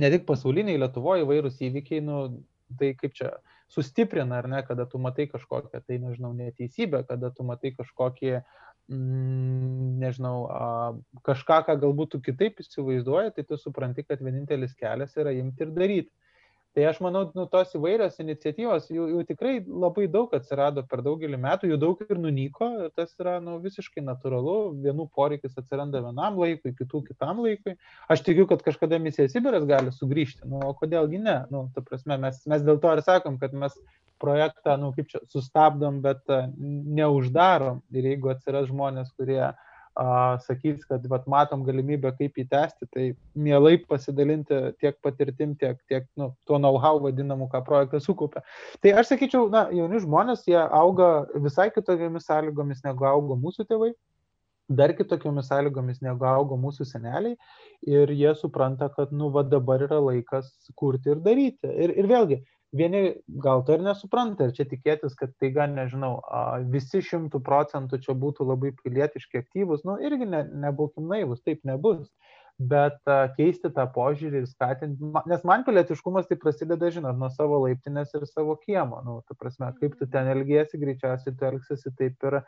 ne 0.00 0.12
tik 0.14 0.24
pasauliniai 0.30 0.80
Lietuvoje 0.80 1.28
įvairūs 1.28 1.60
įvykiai, 1.68 2.00
nu 2.08 2.22
tai 2.80 2.94
kaip 2.96 3.12
čia 3.20 3.34
sustiprina, 3.72 4.38
ar 4.40 4.48
ne, 4.48 4.62
kada 4.66 4.86
tu 4.88 5.00
matai 5.02 5.28
kažkokią, 5.30 5.82
tai 5.86 5.98
nežinau, 6.02 6.32
neteisybę, 6.36 7.02
kada 7.08 7.30
tu 7.34 7.44
matai 7.44 7.74
kažkokį, 7.76 8.32
mm, 8.88 9.98
nežinau, 10.02 10.36
a, 10.48 10.68
kažką, 11.28 11.60
ką 11.66 11.76
galbūt 11.84 12.14
tu 12.14 12.22
kitaip 12.24 12.62
įsivaizduoji, 12.64 13.34
tai 13.36 13.44
tu 13.48 13.60
supranti, 13.60 14.06
kad 14.08 14.24
vienintelis 14.24 14.74
kelias 14.78 15.16
yra 15.20 15.34
imti 15.36 15.66
ir 15.66 15.74
daryti. 15.76 16.12
Tai 16.76 16.84
aš 16.84 16.98
manau, 17.02 17.24
nu, 17.34 17.46
tos 17.50 17.72
įvairios 17.74 18.18
iniciatyvos, 18.22 18.90
jų, 18.92 19.06
jų 19.14 19.22
tikrai 19.30 19.54
labai 19.66 20.04
daug 20.12 20.34
atsirado 20.36 20.84
per 20.86 21.00
daugelį 21.02 21.38
metų, 21.40 21.70
jų 21.72 21.78
daug 21.80 22.02
ir 22.04 22.20
nunyko, 22.20 22.68
tas 22.94 23.14
yra 23.18 23.38
nu, 23.42 23.56
visiškai 23.62 24.04
natūralu, 24.04 24.56
vienų 24.84 25.08
poreikis 25.16 25.56
atsiranda 25.58 26.02
vienam 26.04 26.36
laikui, 26.38 26.74
kitų 26.78 27.02
kitam 27.08 27.40
laikui. 27.42 27.74
Aš 28.12 28.22
tikiu, 28.26 28.46
kad 28.50 28.62
kažkada 28.66 29.00
misija 29.02 29.30
Sibiras 29.32 29.64
gali 29.68 29.94
sugrįžti, 29.96 30.44
nu, 30.50 30.60
o 30.68 30.74
kodėlgi 30.78 31.22
ne, 31.24 31.38
nu, 31.54 31.64
ta 31.74 31.82
prasme, 31.82 32.20
mes, 32.20 32.44
mes 32.52 32.66
dėl 32.66 32.82
to 32.84 32.92
ir 32.94 33.02
sakom, 33.06 33.40
kad 33.40 33.56
mes 33.56 33.74
projektą, 34.22 34.76
nu, 34.78 34.92
kaip 34.94 35.08
čia, 35.10 35.24
sustabdom, 35.32 36.02
bet 36.04 36.28
neuždarom 36.58 37.80
ir 37.96 38.12
jeigu 38.12 38.34
atsiras 38.34 38.68
žmonės, 38.68 39.10
kurie 39.16 39.40
uh, 39.48 39.67
sakys, 40.44 40.84
kad 40.86 41.06
vat, 41.10 41.26
matom 41.26 41.64
galimybę, 41.66 42.12
kaip 42.18 42.36
įtesti, 42.38 42.86
tai 42.94 43.04
mielai 43.34 43.76
pasidalinti 43.88 44.60
tiek 44.78 44.98
patirtim, 45.02 45.56
tiek, 45.58 45.78
tiek 45.90 46.06
nu, 46.16 46.30
tuo 46.46 46.58
know-how 46.58 47.00
vadinamu, 47.02 47.48
ką 47.50 47.64
projektas 47.66 48.06
sukupia. 48.06 48.44
Tai 48.82 48.94
aš 49.00 49.14
sakyčiau, 49.14 49.48
na, 49.50 49.66
jauni 49.74 50.02
žmonės, 50.04 50.46
jie 50.46 50.58
auga 50.58 51.26
visai 51.34 51.70
kitokiamis 51.74 52.28
sąlygomis, 52.30 52.84
negu 52.86 53.08
augo 53.10 53.38
mūsų 53.38 53.66
tėvai, 53.66 53.90
dar 54.68 54.92
kitokiomis 54.94 55.48
sąlygomis, 55.48 56.02
negu 56.04 56.28
augo 56.28 56.58
mūsų 56.60 56.86
seneliai, 56.86 57.34
ir 57.88 58.12
jie 58.12 58.34
supranta, 58.36 58.90
kad, 58.92 59.10
nu, 59.12 59.32
va 59.34 59.42
dabar 59.42 59.82
yra 59.88 59.98
laikas 60.04 60.52
kurti 60.76 61.14
ir 61.14 61.22
daryti. 61.24 61.72
Ir, 61.72 61.94
ir 61.98 62.10
vėlgi, 62.10 62.42
vieni 62.76 63.14
gal 63.44 63.62
to 63.64 63.78
ir 63.78 63.84
nesupranta 63.84 64.48
ir 64.48 64.56
čia 64.56 64.66
tikėtis, 64.68 65.14
kad 65.18 65.32
tai 65.40 65.52
gan, 65.54 65.76
nežinau, 65.78 66.18
visi 66.72 67.00
šimtų 67.04 67.40
procentų 67.44 68.00
čia 68.04 68.16
būtų 68.18 68.48
labai 68.48 68.74
pilietiški 68.82 69.40
aktyvus, 69.40 69.86
nu 69.88 69.96
irgi 70.04 70.28
ne, 70.28 70.44
nebūkim 70.66 71.08
naivus, 71.08 71.44
taip 71.46 71.64
nebus. 71.68 72.08
bet 72.58 72.98
keisti 73.38 73.70
tą 73.70 73.84
požiūrį 73.94 74.42
ir 74.42 74.46
skatinti, 74.50 75.10
nes 75.30 75.44
man 75.46 75.62
pilietiškumas 75.66 76.26
tai 76.26 76.38
prasideda, 76.42 76.90
žinot, 76.90 77.14
nuo 77.18 77.30
savo 77.30 77.60
laiptinės 77.62 78.16
ir 78.18 78.26
savo 78.26 78.56
kiemo, 78.58 78.98
nu, 79.06 79.20
ta 79.28 79.36
prasme, 79.38 79.70
kaip 79.78 79.94
tu 79.98 80.08
ten 80.10 80.26
elgiesi, 80.32 80.80
greičiausiai 80.80 81.36
tu 81.38 81.46
elgsiesi 81.52 81.92
taip 81.94 82.26
ir, 82.26 82.40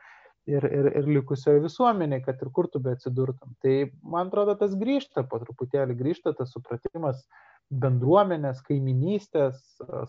ir, 0.51 0.67
ir, 0.67 0.91
ir 0.99 1.13
likusioje 1.15 1.63
visuomenėje, 1.63 2.25
kad 2.27 2.43
ir 2.43 2.51
kur 2.57 2.67
tu 2.73 2.83
be 2.83 2.97
atsidurtum. 2.97 3.55
Tai 3.63 3.77
man 4.03 4.33
atrodo, 4.33 4.59
tas 4.59 4.75
grįžta 4.75 5.23
po 5.31 5.39
truputėlį, 5.45 5.95
grįžta 6.03 6.35
tas 6.35 6.51
supratimas 6.57 7.23
bendruomenės, 7.71 8.61
kaiminystės, 8.67 9.59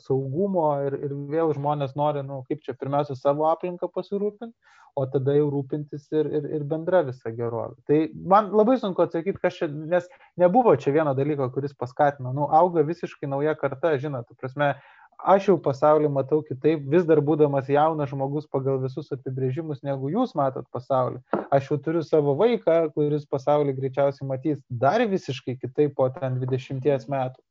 saugumo 0.02 0.68
ir, 0.88 0.98
ir 1.06 1.16
vėl 1.30 1.54
žmonės 1.54 1.94
nori, 2.00 2.24
nu, 2.26 2.42
kaip 2.50 2.64
čia, 2.66 2.74
pirmiausia, 2.78 3.16
savo 3.18 3.46
aplinką 3.52 3.90
pasirūpinti, 3.94 4.56
o 4.98 5.06
tada 5.08 5.36
jau 5.38 5.48
rūpintis 5.54 6.08
ir, 6.12 6.28
ir, 6.40 6.48
ir 6.58 6.64
bendra 6.68 7.04
visa 7.08 7.32
gerovė. 7.32 7.78
Tai 7.88 8.00
man 8.34 8.50
labai 8.58 8.80
sunku 8.82 9.06
atsakyti, 9.06 9.40
kas 9.40 9.60
čia, 9.60 9.70
nes 9.70 10.10
nebuvo 10.42 10.74
čia 10.76 10.92
vieno 10.96 11.14
dalyko, 11.16 11.48
kuris 11.54 11.78
paskatino, 11.78 12.34
nu, 12.36 12.50
auga 12.50 12.84
visiškai 12.88 13.30
nauja 13.30 13.54
karta, 13.60 13.94
žinot, 14.02 14.34
prasme, 14.42 14.74
aš 15.22 15.52
jau 15.52 15.56
pasaulį 15.62 16.10
matau 16.12 16.42
kitaip, 16.44 16.82
vis 16.90 17.06
dar 17.06 17.22
būdamas 17.24 17.70
jaunas 17.70 18.10
žmogus 18.10 18.50
pagal 18.52 18.82
visus 18.82 19.14
apibrėžimus, 19.14 19.84
negu 19.86 20.10
jūs 20.10 20.34
matot 20.36 20.66
pasaulį. 20.74 21.22
Aš 21.54 21.70
jau 21.70 21.78
turiu 21.86 22.02
savo 22.04 22.34
vaiką, 22.40 22.90
kuris 22.96 23.30
pasaulį 23.30 23.78
greičiausiai 23.78 24.28
matys 24.28 24.60
dar 24.70 25.06
visiškai 25.08 25.60
kitaip 25.62 25.96
po 25.96 26.10
ten 26.18 26.42
20 26.42 27.10
metų. 27.12 27.42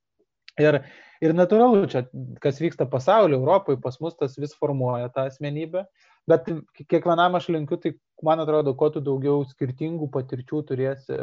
Ir, 0.59 0.81
ir 1.23 1.35
natūralu, 1.37 1.85
čia, 1.91 2.05
kas 2.43 2.59
vyksta 2.63 2.89
pasaulyje, 2.91 3.39
Europoje, 3.39 3.79
pas 3.83 4.01
mus 4.03 4.17
tas 4.19 4.35
vis 4.41 4.57
formuoja 4.59 5.11
tą 5.15 5.29
asmenybę, 5.31 5.85
bet 6.31 6.49
kiekvienam 6.81 7.39
aš 7.39 7.51
linkiu, 7.55 7.79
tai 7.81 7.95
man 8.27 8.43
atrodo, 8.43 8.75
kuo 8.79 8.91
tu 8.95 9.03
daugiau 9.05 9.45
skirtingų 9.49 10.11
patirčių 10.15 10.65
turėsi 10.69 11.19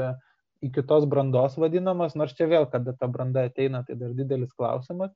į 0.63 0.71
kitos 0.73 1.05
brandos 1.09 1.57
vadinamas, 1.59 2.15
nors 2.17 2.33
čia 2.37 2.47
vėl, 2.49 2.69
kada 2.71 2.95
ta 2.97 3.09
branda 3.11 3.45
ateina, 3.49 3.83
tai 3.85 3.97
dar 3.99 4.15
didelis 4.17 4.53
klausimas. 4.57 5.11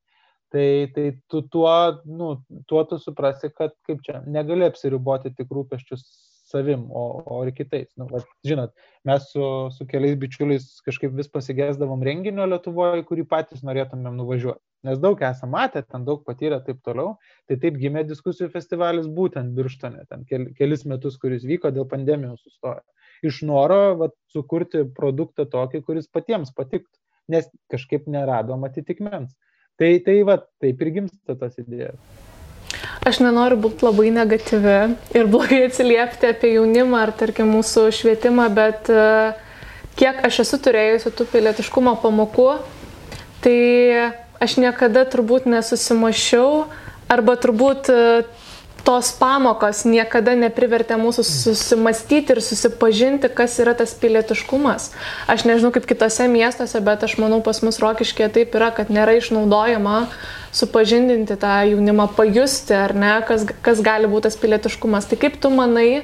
Tai, 0.51 0.91
tai 0.91 1.05
tu 1.31 1.39
tuo, 1.47 1.71
nu, 2.03 2.33
tuo 2.67 2.83
tu 2.83 2.97
suprasi, 2.99 3.47
kad 3.55 3.71
kaip 3.87 4.01
čia, 4.03 4.19
negali 4.27 4.67
apsiriboti 4.67 5.31
tik 5.37 5.47
rūpeščius 5.47 6.03
savim, 6.51 6.83
o, 6.91 7.03
o 7.25 7.39
ir 7.47 7.53
kitais. 7.55 7.89
Nu, 7.99 8.07
va, 8.11 8.21
žinot, 8.47 8.73
mes 9.07 9.27
su, 9.31 9.43
su 9.75 9.87
keliais 9.89 10.17
bičiuliais 10.19 10.67
kažkaip 10.85 11.13
vis 11.17 11.31
pasigesdavom 11.31 12.03
renginio 12.05 12.47
Lietuvoje, 12.51 13.05
kurį 13.07 13.25
patys 13.31 13.63
norėtumėm 13.67 14.19
nuvažiuoti. 14.19 14.61
Nes 14.87 15.01
daug 15.01 15.19
esame 15.25 15.53
matę, 15.55 15.83
ten 15.85 16.05
daug 16.07 16.23
patyrę 16.25 16.57
taip 16.65 16.81
toliau. 16.85 17.13
Tai 17.49 17.59
taip 17.61 17.77
gimė 17.81 18.03
diskusijų 18.09 18.49
festivalis 18.53 19.09
būtent 19.19 19.53
Birštone, 19.57 20.07
ten 20.09 20.25
kel, 20.29 20.49
kelis 20.57 20.87
metus, 20.89 21.19
kuris 21.21 21.45
vyko 21.47 21.73
dėl 21.75 21.87
pandemijos 21.91 22.41
sustojo. 22.45 22.81
Iš 23.25 23.43
noro 23.45 23.81
va, 23.99 24.09
sukurti 24.33 24.87
produktą 24.97 25.45
tokį, 25.49 25.83
kuris 25.85 26.09
patiems 26.09 26.53
patiktų, 26.57 26.97
nes 27.29 27.47
kažkaip 27.69 28.09
neradom 28.09 28.65
atitikmens. 28.65 29.37
Tai, 29.77 29.93
tai 30.05 30.19
va, 30.27 30.41
taip 30.61 30.81
ir 30.81 30.93
gimsta 30.97 31.37
tas 31.37 31.57
idėjas. 31.61 32.30
Aš 33.01 33.17
nenoriu 33.23 33.57
būti 33.57 33.81
labai 33.81 34.11
negatyvi 34.13 34.75
ir 35.17 35.29
blogai 35.31 35.63
atsiliepti 35.65 36.27
apie 36.29 36.51
jaunimą 36.53 36.99
ar, 37.01 37.11
tarkim, 37.17 37.49
mūsų 37.49 37.87
švietimą, 37.97 38.45
bet 38.53 38.91
e, 38.93 39.05
kiek 39.97 40.19
aš 40.27 40.43
esu 40.43 40.59
turėjusi 40.61 41.09
tų 41.17 41.25
pilietiškumo 41.31 41.95
pamokų, 42.03 42.51
tai 43.41 43.55
aš 44.37 44.59
niekada 44.61 45.07
turbūt 45.09 45.49
nesusimašiau 45.49 46.67
arba 47.09 47.35
turbūt 47.41 47.89
e, 47.89 47.97
tos 48.85 49.11
pamokos 49.17 49.83
niekada 49.85 50.33
neprivertė 50.37 50.97
mūsų 50.99 51.23
susimastyti 51.27 52.35
ir 52.35 52.41
susipažinti, 52.43 53.29
kas 53.33 53.57
yra 53.61 53.73
tas 53.77 53.93
pilietiškumas. 53.97 54.89
Aš 55.31 55.45
nežinau 55.47 55.71
kaip 55.75 55.87
kitose 55.89 56.27
miestuose, 56.31 56.81
bet 56.83 57.05
aš 57.05 57.17
manau 57.21 57.41
pas 57.45 57.61
mus 57.65 57.81
rokiškė 57.83 58.29
taip 58.33 58.55
yra, 58.57 58.71
kad 58.75 58.91
nėra 58.93 59.17
išnaudojama 59.19 60.05
supažindinti 60.55 61.37
tą 61.39 61.53
jaunimą, 61.71 62.09
pajusti, 62.17 62.75
ar 62.75 62.95
ne, 62.97 63.13
kas, 63.27 63.45
kas 63.63 63.83
gali 63.85 64.09
būti 64.11 64.27
tas 64.29 64.39
pilietiškumas. 64.41 65.07
Tai 65.07 65.19
kaip 65.21 65.37
tu 65.41 65.53
manai, 65.53 66.03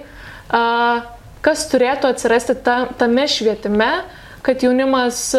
kas 1.44 1.68
turėtų 1.72 2.13
atsirasti 2.13 2.56
ta, 2.63 2.80
tame 3.00 3.28
švietime, 3.32 3.92
kad 4.46 4.63
jaunimas 4.63 5.32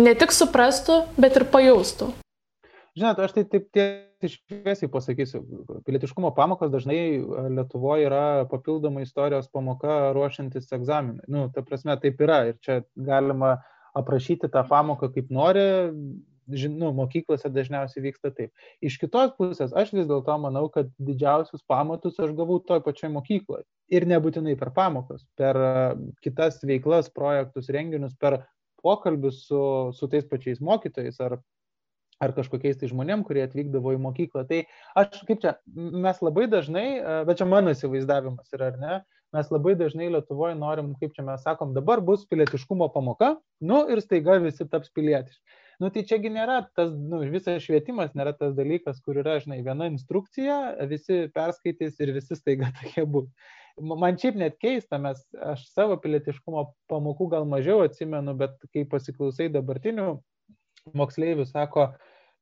ne 0.00 0.16
tik 0.18 0.34
suprastų, 0.34 1.04
bet 1.20 1.38
ir 1.38 1.46
pajaustų? 1.52 2.10
Žinot, 2.98 3.20
aš 3.22 3.36
tai 3.36 3.46
taip 3.46 3.68
tiesiai 4.20 4.60
šviesiai 4.62 4.90
pasakysiu, 4.92 5.42
pilietiškumo 5.86 6.30
pamokos 6.36 6.70
dažnai 6.72 6.98
e, 7.18 7.44
Lietuvoje 7.56 8.08
yra 8.08 8.24
papildoma 8.50 9.04
istorijos 9.04 9.50
pamoka 9.52 10.12
ruošiantis 10.16 10.70
egzaminui. 10.76 11.24
Nu, 11.28 11.46
ta 11.54 11.64
prasme, 11.66 11.96
taip 12.02 12.20
yra 12.24 12.42
ir 12.50 12.58
čia 12.64 12.80
galima 12.96 13.58
aprašyti 13.96 14.50
tą 14.52 14.62
pamoką 14.68 15.10
kaip 15.14 15.32
nori, 15.34 15.64
žinau, 16.50 16.90
mokyklose 16.96 17.50
dažniausiai 17.52 18.04
vyksta 18.04 18.32
taip. 18.34 18.50
Iš 18.82 18.98
kitos 19.02 19.34
pusės, 19.38 19.74
aš 19.76 19.92
vis 19.94 20.08
dėlto 20.08 20.36
manau, 20.42 20.66
kad 20.72 20.90
didžiausius 21.02 21.62
pamatus 21.68 22.18
aš 22.22 22.34
gavau 22.38 22.58
toj 22.66 22.82
pačioj 22.86 23.12
mokykloje. 23.14 23.66
Ir 23.94 24.06
nebūtinai 24.10 24.56
per 24.58 24.72
pamokas, 24.74 25.24
per 25.38 25.58
e, 25.58 25.74
kitas 26.24 26.60
veiklas, 26.66 27.10
projektus, 27.14 27.70
renginius, 27.72 28.16
per 28.18 28.42
pokalbius 28.82 29.44
su, 29.46 29.62
su 29.96 30.08
tais 30.10 30.26
pačiais 30.28 30.62
mokytojais 30.64 31.20
ar 31.20 31.38
ar 32.20 32.34
kažkokiais 32.36 32.76
tai 32.80 32.90
žmonėm, 32.90 33.24
kurie 33.24 33.44
atvykdavo 33.46 33.94
į 33.96 34.02
mokyklą. 34.04 34.44
Tai 34.48 34.60
aš 35.00 35.22
kaip 35.28 35.40
čia, 35.42 35.54
mes 35.74 36.20
labai 36.24 36.46
dažnai, 36.52 36.86
e, 36.98 37.16
bet 37.28 37.40
čia 37.40 37.48
mano 37.48 37.72
įsivaizdavimas 37.74 38.52
yra, 38.56 38.74
ar 38.74 38.80
ne, 38.80 38.98
mes 39.36 39.50
labai 39.54 39.76
dažnai 39.78 40.10
Lietuvoje 40.12 40.58
norim, 40.58 40.92
kaip 41.00 41.14
čia 41.16 41.24
mes 41.26 41.42
sakom, 41.46 41.72
dabar 41.76 42.02
bus 42.04 42.26
pilietiškumo 42.30 42.90
pamoka, 42.94 43.36
nu 43.64 43.82
ir 43.92 44.02
staiga 44.04 44.36
visi 44.42 44.66
taps 44.68 44.92
pilietiški. 44.96 45.58
Nu 45.80 45.88
tai 45.88 46.02
čiagi 46.04 46.28
nėra 46.28 46.58
tas, 46.76 46.90
nu, 46.92 47.22
visas 47.32 47.62
švietimas 47.64 48.12
nėra 48.18 48.34
tas 48.36 48.52
dalykas, 48.56 48.98
kur 49.00 49.22
yra, 49.22 49.38
žinai, 49.40 49.62
viena 49.64 49.88
instrukcija, 49.88 50.58
visi 50.90 51.22
perskaitys 51.32 52.02
ir 52.04 52.12
visi 52.18 52.36
staiga 52.36 52.68
tokie 52.82 53.06
bus. 53.08 53.30
Man 53.80 54.18
šiaip 54.20 54.36
net 54.36 54.58
keista, 54.60 54.98
mes, 55.00 55.22
aš 55.40 55.62
savo 55.72 55.96
pilietiškumo 56.02 56.66
pamokų 56.90 57.30
gal 57.32 57.48
mažiau 57.48 57.80
atsimenu, 57.86 58.34
bet 58.36 58.58
kai 58.74 58.84
pasiklausai 58.90 59.48
dabartinių 59.54 60.10
moksleivių, 60.96 61.46
sako, 61.48 61.86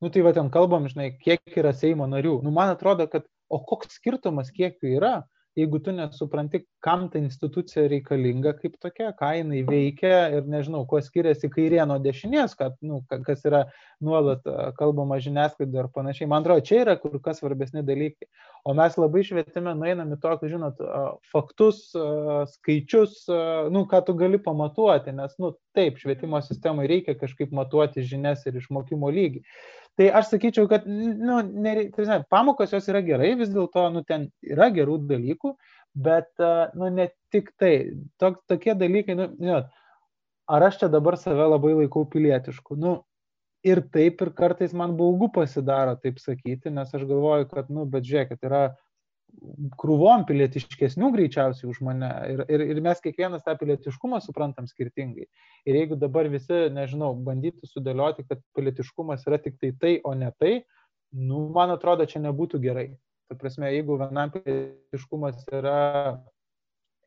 nu 0.02 0.12
tai 0.14 0.22
va 0.26 0.34
ten 0.36 0.50
kalbam, 0.54 0.86
žinai, 0.90 1.10
kiek 1.22 1.58
yra 1.58 1.74
Seimo 1.74 2.06
narių. 2.10 2.38
Nu 2.44 2.54
man 2.54 2.74
atrodo, 2.74 3.08
kad 3.10 3.26
o 3.48 3.60
koks 3.64 3.98
skirtumas, 3.98 4.52
kiek 4.54 4.78
jų 4.82 4.98
yra, 5.00 5.16
jeigu 5.58 5.80
tu 5.82 5.92
nesupranti, 5.92 6.60
kam 6.84 7.08
ta 7.10 7.18
institucija 7.18 7.88
reikalinga 7.90 8.52
kaip 8.60 8.76
tokia, 8.82 9.10
ką 9.18 9.30
jinai 9.40 9.62
veikia 9.66 10.20
ir 10.36 10.46
nežinau, 10.50 10.84
kuo 10.88 11.00
skiriasi 11.02 11.50
kairė 11.50 11.80
nuo 11.88 11.98
dešinės, 12.02 12.54
kad, 12.58 12.76
nu, 12.84 13.00
kas 13.26 13.42
yra 13.48 13.64
nuolat 14.04 14.44
kalbama 14.78 15.18
žiniasklaida 15.22 15.82
ir 15.82 15.90
panašiai. 15.94 16.28
Man 16.30 16.46
atrodo, 16.46 16.64
čia 16.68 16.82
yra 16.84 16.94
kur 17.00 17.18
kas 17.24 17.40
svarbesni 17.42 17.82
dalykai. 17.86 18.28
O 18.68 18.74
mes 18.78 18.98
labai 19.00 19.24
švietime 19.26 19.72
nueinam 19.78 20.12
į 20.14 20.20
tokius, 20.22 20.52
žinot, 20.52 20.82
faktus, 21.32 21.88
skaičius, 22.54 23.24
nu, 23.74 23.86
ką 23.90 24.02
tu 24.06 24.14
gali 24.18 24.38
pamatuoti, 24.42 25.14
nes, 25.16 25.34
nu, 25.42 25.54
taip, 25.74 25.98
švietimo 26.02 26.42
sistemai 26.44 26.86
reikia 26.90 27.16
kažkaip 27.18 27.54
matuoti 27.54 28.06
žinias 28.06 28.46
ir 28.46 28.60
išmokymo 28.60 29.10
lygį. 29.14 29.42
Tai 29.98 30.06
aš 30.14 30.28
sakyčiau, 30.30 30.68
kad 30.70 30.84
nu, 30.86 31.40
nereik, 31.42 31.90
tai, 31.96 32.20
pamokos 32.30 32.70
jos 32.70 32.86
yra 32.90 33.00
gerai, 33.02 33.32
vis 33.40 33.50
dėlto 33.50 33.88
nu, 33.90 34.04
ten 34.06 34.28
yra 34.46 34.68
gerų 34.74 35.00
dalykų, 35.08 35.56
bet 35.98 36.30
nu, 36.78 36.90
ne 36.94 37.08
tik 37.34 37.50
tai. 37.58 37.72
Tok, 38.22 38.38
tokie 38.50 38.76
dalykai, 38.78 39.16
nu, 39.18 39.26
žinot, 39.40 39.72
ar 40.54 40.66
aš 40.68 40.78
čia 40.84 40.90
dabar 40.92 41.18
save 41.18 41.48
labai 41.50 41.74
laikau 41.80 42.04
pilietišku. 42.12 42.78
Nu, 42.78 43.00
ir 43.66 43.82
taip, 43.94 44.22
ir 44.22 44.30
kartais 44.38 44.74
man 44.76 44.94
baugu 45.00 45.32
pasidaro 45.34 45.96
taip 45.98 46.22
sakyti, 46.22 46.70
nes 46.70 46.94
aš 46.94 47.02
galvoju, 47.08 47.48
kad, 47.50 47.72
nu, 47.74 47.88
bet 47.90 48.06
žiūrėkit, 48.06 48.44
yra 48.46 48.68
krūvom 49.78 50.24
pilietiškesnių 50.28 51.10
greičiausiai 51.14 51.68
už 51.70 51.80
mane. 51.86 52.10
Ir, 52.32 52.42
ir, 52.52 52.64
ir 52.74 52.80
mes 52.84 53.02
kiekvienas 53.04 53.44
tą 53.46 53.54
pilietiškumą 53.60 54.20
suprantam 54.24 54.68
skirtingai. 54.70 55.28
Ir 55.68 55.78
jeigu 55.78 55.98
dabar 56.00 56.28
visi, 56.32 56.66
nežinau, 56.74 57.12
bandytų 57.26 57.68
sudėlioti, 57.68 58.26
kad 58.28 58.42
pilietiškumas 58.58 59.26
yra 59.28 59.40
tik 59.42 59.58
tai 59.62 59.72
tai, 59.80 59.94
o 60.04 60.14
ne 60.18 60.32
tai, 60.40 60.54
nu, 61.12 61.46
man 61.54 61.74
atrodo, 61.74 62.08
čia 62.08 62.22
nebūtų 62.24 62.60
gerai. 62.64 62.88
Ta 63.28 63.36
prasme, 63.38 63.68
jeigu 63.74 63.98
vienam 64.00 64.32
pilietiškumas 64.34 65.44
yra 65.52 65.78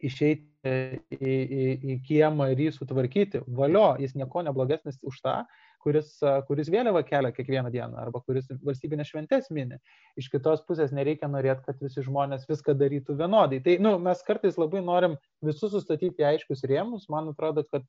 išeiti 0.01 0.47
į, 0.65 1.33
į, 1.33 1.65
į 1.93 1.97
kiemą 2.07 2.51
ir 2.53 2.67
jį 2.67 2.75
sutvarkyti, 2.77 3.43
valio, 3.47 3.91
jis 4.01 4.15
nieko 4.17 4.43
neblogesnis 4.45 4.99
už 5.05 5.21
tą, 5.25 5.35
kuris, 5.83 6.13
kuris 6.47 6.69
vėliavą 6.71 7.01
kelia 7.07 7.31
kiekvieną 7.35 7.71
dieną 7.73 7.99
arba 8.01 8.21
kuris 8.25 8.47
valstybinės 8.65 9.11
šventės 9.11 9.49
mini. 9.53 9.79
Iš 10.19 10.29
kitos 10.33 10.63
pusės 10.67 10.93
nereikia 10.95 11.29
norėti, 11.31 11.65
kad 11.67 11.81
visi 11.83 12.03
žmonės 12.05 12.47
viską 12.49 12.75
darytų 12.79 13.17
vienodai. 13.19 13.61
Tai 13.65 13.77
nu, 13.83 13.95
mes 14.03 14.23
kartais 14.27 14.59
labai 14.61 14.83
norim 14.85 15.17
visus 15.45 15.73
sustatyti 15.75 16.25
aiškius 16.27 16.65
rėmus. 16.69 17.09
Man 17.11 17.31
atrodo, 17.33 17.65
kad 17.71 17.85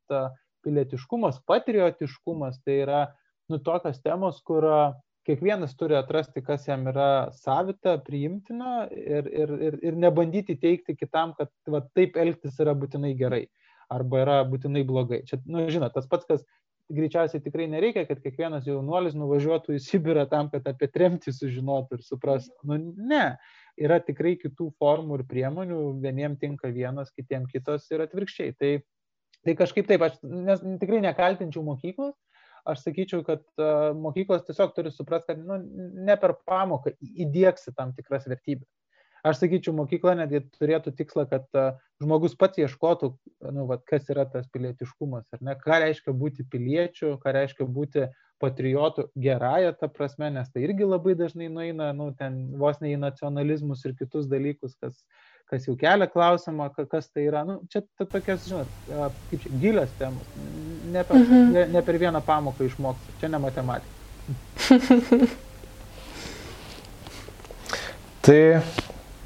pilietiškumas, 0.66 1.43
patriotiškumas 1.49 2.61
tai 2.66 2.82
yra 2.84 3.01
nu, 3.51 3.59
tokios 3.59 3.99
temos, 4.05 4.40
kur 4.47 4.66
kiekvienas 5.26 5.74
turi 5.78 5.97
atrasti, 5.99 6.43
kas 6.43 6.66
jam 6.66 6.86
yra 6.90 7.30
savita, 7.36 7.97
priimtina 8.07 8.86
ir, 8.90 9.28
ir, 9.30 9.57
ir, 9.68 9.78
ir 9.90 9.99
nebandyti 9.99 10.57
teikti 10.59 10.97
kitam, 10.99 11.34
kad 11.38 11.53
va, 11.70 11.82
taip 11.97 12.18
elgtis 12.18 12.59
yra 12.62 12.74
būtinai 12.78 13.14
gerai 13.18 13.45
arba 13.93 14.22
yra 14.24 14.36
būtinai 14.49 14.82
blogai. 14.88 15.22
Čia, 15.28 15.38
nu, 15.47 15.66
žinot, 15.70 15.93
tas 15.95 16.09
pats, 16.11 16.26
kas 16.28 16.45
greičiausiai 16.91 17.43
tikrai 17.43 17.66
nereikia, 17.70 18.05
kad 18.09 18.20
kiekvienas 18.22 18.66
jaunuolis 18.66 19.14
nuvažiuotų 19.18 19.76
į 19.76 19.83
Sibirą 19.83 20.24
tam, 20.30 20.51
kad 20.53 20.66
apie 20.68 20.89
tremtį 20.93 21.35
sužinotų 21.37 21.99
ir 21.99 22.07
suprastų. 22.07 22.57
Nu, 22.68 22.78
ne, 23.12 23.24
yra 23.80 24.01
tikrai 24.05 24.35
kitų 24.41 24.72
formų 24.80 25.20
ir 25.20 25.24
priemonių, 25.30 25.80
vieniems 26.03 26.41
tinka 26.43 26.72
vienas, 26.74 27.12
kitiems 27.14 27.53
kitos 27.53 27.89
ir 27.93 28.05
atvirkščiai. 28.07 28.57
Tai, 28.59 28.74
tai 29.47 29.57
kažkaip 29.59 29.89
taip, 29.89 30.05
aš 30.09 30.20
nes, 30.26 30.62
tikrai 30.83 31.01
nekaltinčiau 31.07 31.64
mokyklos, 31.66 32.14
aš 32.68 32.85
sakyčiau, 32.85 33.24
kad 33.26 33.43
mokyklos 33.99 34.45
tiesiog 34.47 34.74
turi 34.76 34.93
suprasti, 34.95 35.33
kad 35.33 35.43
nu, 35.43 35.59
ne 36.07 36.18
per 36.20 36.37
pamoką 36.47 36.95
įdėksi 37.01 37.74
tam 37.78 37.95
tikras 37.97 38.28
vertybės 38.30 38.68
aš 39.27 39.43
sakyčiau, 39.43 39.75
mokykla 39.77 40.16
netgi 40.18 40.43
turėtų 40.59 40.93
tikslą, 40.99 41.27
kad 41.31 41.47
uh, 41.59 41.79
žmogus 42.03 42.35
pats 42.39 42.59
ieškotų, 42.62 43.12
nu, 43.55 43.66
vat, 43.70 43.85
kas 43.89 44.11
yra 44.12 44.25
tas 44.31 44.49
pilietiškumas, 44.53 45.27
ar 45.35 45.41
ne, 45.45 45.55
ką 45.59 45.75
reiškia 45.85 46.12
būti 46.16 46.47
piliečiu, 46.51 47.16
ką 47.23 47.29
reiškia 47.39 47.64
būti 47.68 48.09
patriotų 48.43 49.03
gerąją 49.23 49.73
tą 49.79 49.89
prasme, 49.95 50.31
nes 50.35 50.49
tai 50.51 50.61
irgi 50.66 50.85
labai 50.89 51.14
dažnai 51.18 51.49
nueina, 51.53 51.93
nu, 51.97 52.11
ten 52.18 52.33
vos 52.59 52.81
ne 52.83 52.89
į 52.95 52.99
nacionalizmus 53.03 53.85
ir 53.87 53.93
kitus 53.99 54.25
dalykus, 54.31 54.73
kas, 54.83 54.95
kas 55.51 55.61
jau 55.68 55.75
kelia 55.79 56.09
klausimą, 56.11 56.66
kas 56.91 57.05
tai 57.12 57.23
yra. 57.29 57.45
Nu, 57.47 57.55
čia 57.70 57.81
ta, 57.95 58.05
tokias, 58.05 58.49
žinot, 58.51 58.68
kaip 59.31 59.39
čia, 59.45 59.51
gilios 59.62 59.93
temos, 60.01 60.27
ne 60.91 61.03
per, 61.07 61.16
mhm. 61.23 61.41
ne, 61.55 61.62
ne 61.77 61.81
per 61.87 61.97
vieną 62.03 62.20
pamoką 62.27 62.61
išmokti, 62.66 63.09
čia 63.23 63.29
ne 63.31 63.39
matematika. 63.43 64.01
tai 68.23 68.43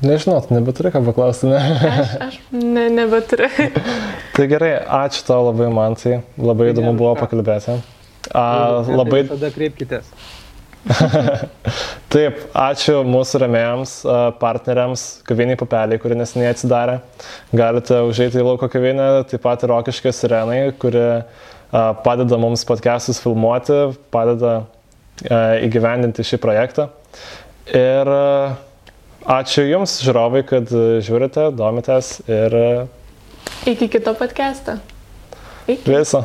Nežinau, 0.04 0.42
nebeturiu 0.52 0.92
ką 0.92 1.00
paklausti, 1.06 1.48
ne? 1.48 1.60
aš, 1.88 2.16
aš 2.26 2.34
ne, 2.52 2.88
nebeturiu. 2.92 3.48
tai 4.36 4.48
gerai, 4.50 4.74
ačiū 5.04 5.24
tau 5.24 5.46
labai, 5.48 5.70
Mantai. 5.72 6.18
Labai 6.36 6.72
įdomu 6.74 6.92
buvo 6.98 7.14
pakalbėti. 7.16 7.78
A, 8.36 8.82
labai. 8.92 9.22
Tada 9.30 9.48
kreipkitės. 9.54 10.10
Taip, 12.12 12.44
ačiū 12.54 13.00
mūsų 13.08 13.40
remėjams, 13.42 13.94
partneriams, 14.42 15.06
kaviniai 15.26 15.58
papeliai, 15.58 15.98
kuri 16.02 16.18
nesiniai 16.18 16.52
atsidarė. 16.52 17.00
Galite 17.56 18.02
užeiti 18.06 18.40
į 18.42 18.46
lauko 18.46 18.68
kavinę, 18.70 19.08
taip 19.30 19.42
pat 19.48 19.64
ir 19.64 19.72
Rokiškė 19.72 20.12
Sirenai, 20.14 20.60
kuri 20.78 21.08
padeda 22.04 22.38
mums 22.40 22.62
podcastus 22.68 23.18
filmuoti, 23.24 23.80
padeda 24.14 24.60
įgyvendinti 25.64 26.26
šį 26.26 26.42
projektą. 26.44 26.90
Ir 27.72 28.12
Ačiū 29.26 29.64
Jums, 29.66 29.96
žiūrovai, 30.06 30.44
kad 30.46 30.70
žiūrite, 31.02 31.48
domitės 31.58 32.20
ir... 32.30 32.52
Iki 33.66 33.88
kito 33.90 34.12
podcast'o. 34.14 34.76
Iki. 35.66 35.82
Viso. 35.90 36.20